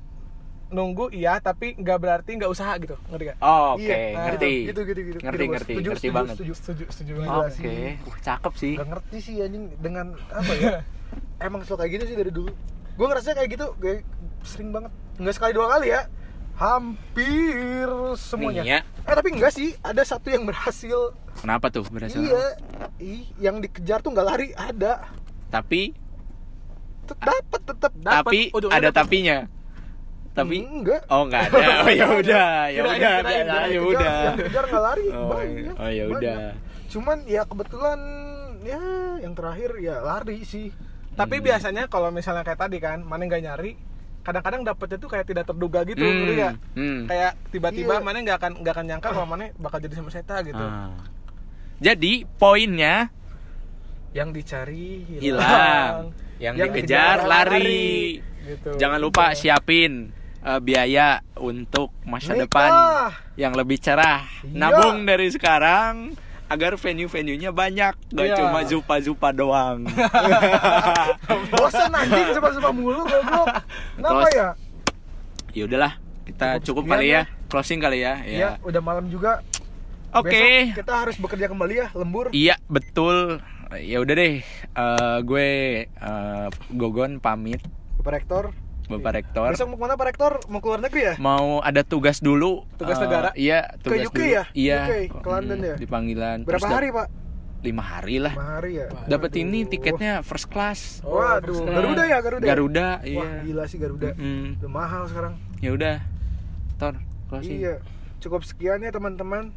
nunggu 0.67 1.07
iya 1.09 1.39
tapi 1.39 1.73
nggak 1.73 1.95
berarti 1.97 2.31
nggak 2.33 2.47
usaha 2.47 2.75
gitu. 2.75 2.99
Ngerti 3.07 3.23
gak? 3.25 3.37
oh, 3.39 3.75
oke 3.75 3.83
Iya, 3.83 3.97
nah, 4.11 4.23
ngerti 4.27 4.51
gitu 4.65 4.81
gitu 4.83 4.99
gitu 5.01 5.17
ngerti 5.17 5.39
Gitu, 5.39 5.47
ngerti 5.49 5.71
Setuju, 5.71 5.87
ngerti 5.87 5.99
setuju, 6.01 6.15
banget 6.15 6.33
setuju. 6.33 6.53
Setuju, 6.53 6.83
setuju 6.87 7.11
banget. 7.15 7.31
oke 7.33 7.51
sih. 7.53 7.91
uh, 7.97 8.17
cakep 8.21 8.53
sih 8.55 8.73
Gak 8.75 8.87
ngerti 8.87 9.17
sih 9.17 9.35
anjing 9.39 9.63
dengan 9.77 10.05
apa 10.29 10.51
ya 10.53 10.71
emang 11.39 11.61
suka 11.63 11.81
kayak 11.81 11.91
gitu 11.93 12.05
sih 12.05 12.15
dari 12.15 12.29
dulu 12.29 12.51
gue 12.93 13.05
ngerasa 13.05 13.31
kayak 13.33 13.49
gitu 13.49 13.65
kayak 13.77 14.01
sering 14.41 14.69
banget 14.69 14.89
nggak 15.15 15.33
sekali 15.33 15.51
dua 15.51 15.67
kali 15.69 15.87
ya 15.87 16.01
hampir 16.57 17.85
semuanya 18.15 18.61
Nih, 18.61 18.71
ya. 18.73 18.79
eh 18.81 19.13
tapi 19.13 19.29
enggak 19.31 19.51
sih 19.51 19.77
ada 19.79 20.01
satu 20.01 20.27
yang 20.27 20.43
berhasil 20.43 21.13
Kenapa 21.37 21.69
tuh 21.69 21.85
berhasil? 21.85 22.17
iya 22.17 22.57
ih 22.97 23.23
yang 23.37 23.57
dikejar 23.57 24.01
tuh 24.01 24.09
nggak 24.09 24.25
lari 24.25 24.49
ada 24.51 25.05
Tapi 25.47 25.93
dapat 27.07 27.61
tetap 27.63 27.91
tapi 27.95 28.51
ujungnya 28.51 28.75
ada 28.75 28.89
dapat. 28.89 28.99
tapinya. 28.99 29.37
Tapi 30.33 30.57
enggak 30.59 31.01
oh 31.07 31.23
enggak 31.23 31.47
ada. 31.47 31.57
Oh 31.81 31.89
ya 31.89 32.07
udah, 32.11 32.49
ya 32.67 32.81
Kirain, 32.83 32.91
udah, 32.91 33.09
ya 33.09 33.21
kirain. 33.23 33.47
ya 33.69 33.81
udah. 33.81 34.17
yang 34.19 34.37
kejar 34.43 34.63
nggak 34.67 34.83
lari 34.83 35.05
Oh, 35.07 35.25
banyak 35.29 35.73
oh, 35.73 35.89
ya 35.89 36.03
udah. 36.05 36.37
cuman 36.87 37.17
ya 37.25 37.41
kebetulan 37.43 37.99
ya 38.61 38.81
yang 39.19 39.33
terakhir 39.33 39.71
ya 39.77 39.95
lari 39.99 40.43
sih 40.43 40.67
Tapi 41.13 41.37
Hmm. 41.37 41.45
biasanya 41.45 41.83
kalau 41.87 42.09
misalnya 42.09 42.43
kayak 42.43 42.59
tadi 42.59 42.77
kan, 42.77 43.01
mana 43.01 43.23
nggak 43.23 43.41
nyari, 43.41 43.73
kadang-kadang 44.27 44.61
dapetnya 44.61 44.97
tuh 44.99 45.07
kayak 45.07 45.25
tidak 45.25 45.47
terduga 45.47 45.79
gitu, 45.81 46.03
Hmm, 46.03 46.27
nggak? 46.27 46.53
hmm. 46.75 46.99
Kayak 47.07 47.31
tiba-tiba 47.47 47.93
Iya. 47.95 48.03
mana 48.03 48.17
nggak 48.19 48.37
akan 48.37 48.51
nggak 48.59 48.73
akan 48.75 48.85
nyangka 48.85 49.09
kalau 49.09 49.23
mana 49.25 49.43
bakal 49.55 49.79
jadi 49.79 49.95
sama 49.95 50.11
Seta 50.11 50.43
gitu. 50.43 50.59
Ah. 50.59 50.91
Jadi 51.79 52.27
poinnya 52.35 53.07
yang 54.11 54.29
dicari 54.29 55.05
hilang, 55.15 56.11
yang, 56.37 56.57
Yang 56.57 56.69
dikejar 56.75 57.17
dikejar 57.17 57.17
lari. 57.23 57.55
lari. 57.55 57.87
Gitu. 58.43 58.69
Jangan 58.75 58.99
lupa 58.99 59.31
Iya. 59.31 59.37
siapin 59.55 59.93
eh, 60.39 60.59
biaya 60.59 61.07
untuk 61.35 61.91
masa 62.03 62.31
Nikah. 62.31 62.41
depan 62.43 62.71
yang 63.35 63.51
lebih 63.53 63.77
cerah. 63.77 64.23
Iya. 64.41 64.53
Nabung 64.53 65.03
dari 65.03 65.27
sekarang 65.27 66.15
agar 66.47 66.73
venue-venuenya 66.73 67.51
banyak, 67.51 67.93
gak 68.09 68.25
Iya. 68.25 68.35
cuma 68.37 68.59
zupa-zupa 68.63 69.29
doang. 69.31 69.83
bosan 71.51 71.91
anjing 71.91 72.27
suka-suka 72.31 72.69
mulu 72.71 73.03
goblok 73.03 73.47
kenapa 73.93 74.11
Terus, 74.23 74.31
ya 74.33 74.47
ya 75.53 75.63
udahlah, 75.65 75.93
kita 76.23 76.47
Cukup 76.59 76.83
cukup 76.83 76.83
kali 76.93 77.07
ya. 77.09 77.23
ya, 77.25 77.47
closing 77.47 77.79
kali 77.79 77.99
ya. 77.99 78.13
ya 78.21 78.37
Ya. 78.37 78.49
udah 78.61 78.79
malam 78.79 79.07
juga 79.07 79.41
Oke. 80.09 80.31
Besok 80.31 80.77
kita 80.77 80.93
harus 80.97 81.15
bekerja 81.17 81.47
kembali 81.47 81.73
ya 81.75 81.87
lembur 81.91 82.31
Iya 82.31 82.55
betul. 82.65 83.43
Ya 83.73 83.99
udah 83.99 84.15
deh, 84.15 84.39
Eh, 84.71 85.17
gue 85.21 85.47
eh, 85.85 86.47
Gogon 86.71 87.19
pamit, 87.19 87.59
Bapak 87.97 88.13
Rektor 88.15 88.43
Bapak 88.89 89.11
Rektor. 89.13 89.51
besok 89.51 89.67
mau 89.67 89.75
ke 89.75 89.81
mana 89.81 89.93
Pak 89.93 90.05
Rektor 90.07 90.31
mau 90.47 90.59
keluar 90.59 90.79
negeri 90.79 91.01
ya 91.03 91.13
Mau 91.17 91.59
ada 91.59 91.81
tugas 91.81 92.17
dulu. 92.17 92.63
Tugas 92.75 92.95
Eh, 92.95 93.03
negara? 93.03 93.29
Iya, 93.33 93.59
Ke 93.73 93.83
tugas 93.83 94.07
UK 94.07 94.15
dulu. 94.15 94.31
ya? 94.31 94.43
Iya. 94.51 94.79
UK, 94.81 94.93
ke 95.17 95.29
London 95.29 95.59
ya? 95.61 95.75
Di 95.75 95.85
panggilan. 95.85 96.37
berapa 96.41 96.55
Terus 96.57 96.63
hari 96.65 96.89
Pak 96.89 97.07
Lima 97.57 97.81
hari 97.81 98.15
lah. 98.17 98.31
lima 98.31 98.47
hari 98.53 98.71
ya 98.75 98.87
Dapat 99.07 99.31
ini 99.35 99.65
tiketnya 99.65 100.21
first 100.21 100.47
class. 100.47 101.01
Oh, 101.01 101.17
waduh 101.17 101.51
first 101.51 101.61
class. 101.63 101.75
Garuda 101.75 102.03
ya 102.05 102.17
Garuda 102.17 102.43
ya? 102.43 102.47
Garuda, 102.47 102.87
wah 102.87 103.03
iya. 103.03 103.29
gila 103.43 103.63
sih 103.65 103.77
Garuda 103.77 104.09
Mm, 104.13 104.47
udah 104.57 104.71
mahal 104.71 105.03
sekarang 105.05 105.33
Ya 105.57 105.69
udah. 105.71 105.95
Tor, 106.75 106.93
closing. 107.27 107.57
Iya, 107.57 107.81
cukup 108.19 108.45
sekian 108.45 108.79
ya 108.79 108.89
teman-teman. 108.89 109.49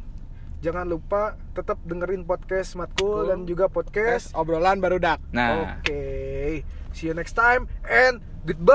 Jangan 0.59 0.85
lupa 0.85 1.33
tetap 1.53 1.77
dengerin 1.81 2.21
podcast 2.21 2.73
Matkul 2.75 2.97
Cool. 3.21 3.29
dan 3.29 3.39
juga 3.45 3.65
podcast. 3.65 4.29
Tes 4.29 4.35
obrolan 4.35 4.77
baru 4.77 4.97
dak. 4.97 5.21
Nah. 5.29 5.77
Oke, 5.77 6.61
see 6.91 7.05
you 7.05 7.13
next 7.13 7.33
time 7.33 7.65
and 7.83 8.17
goodbye. 8.43 8.69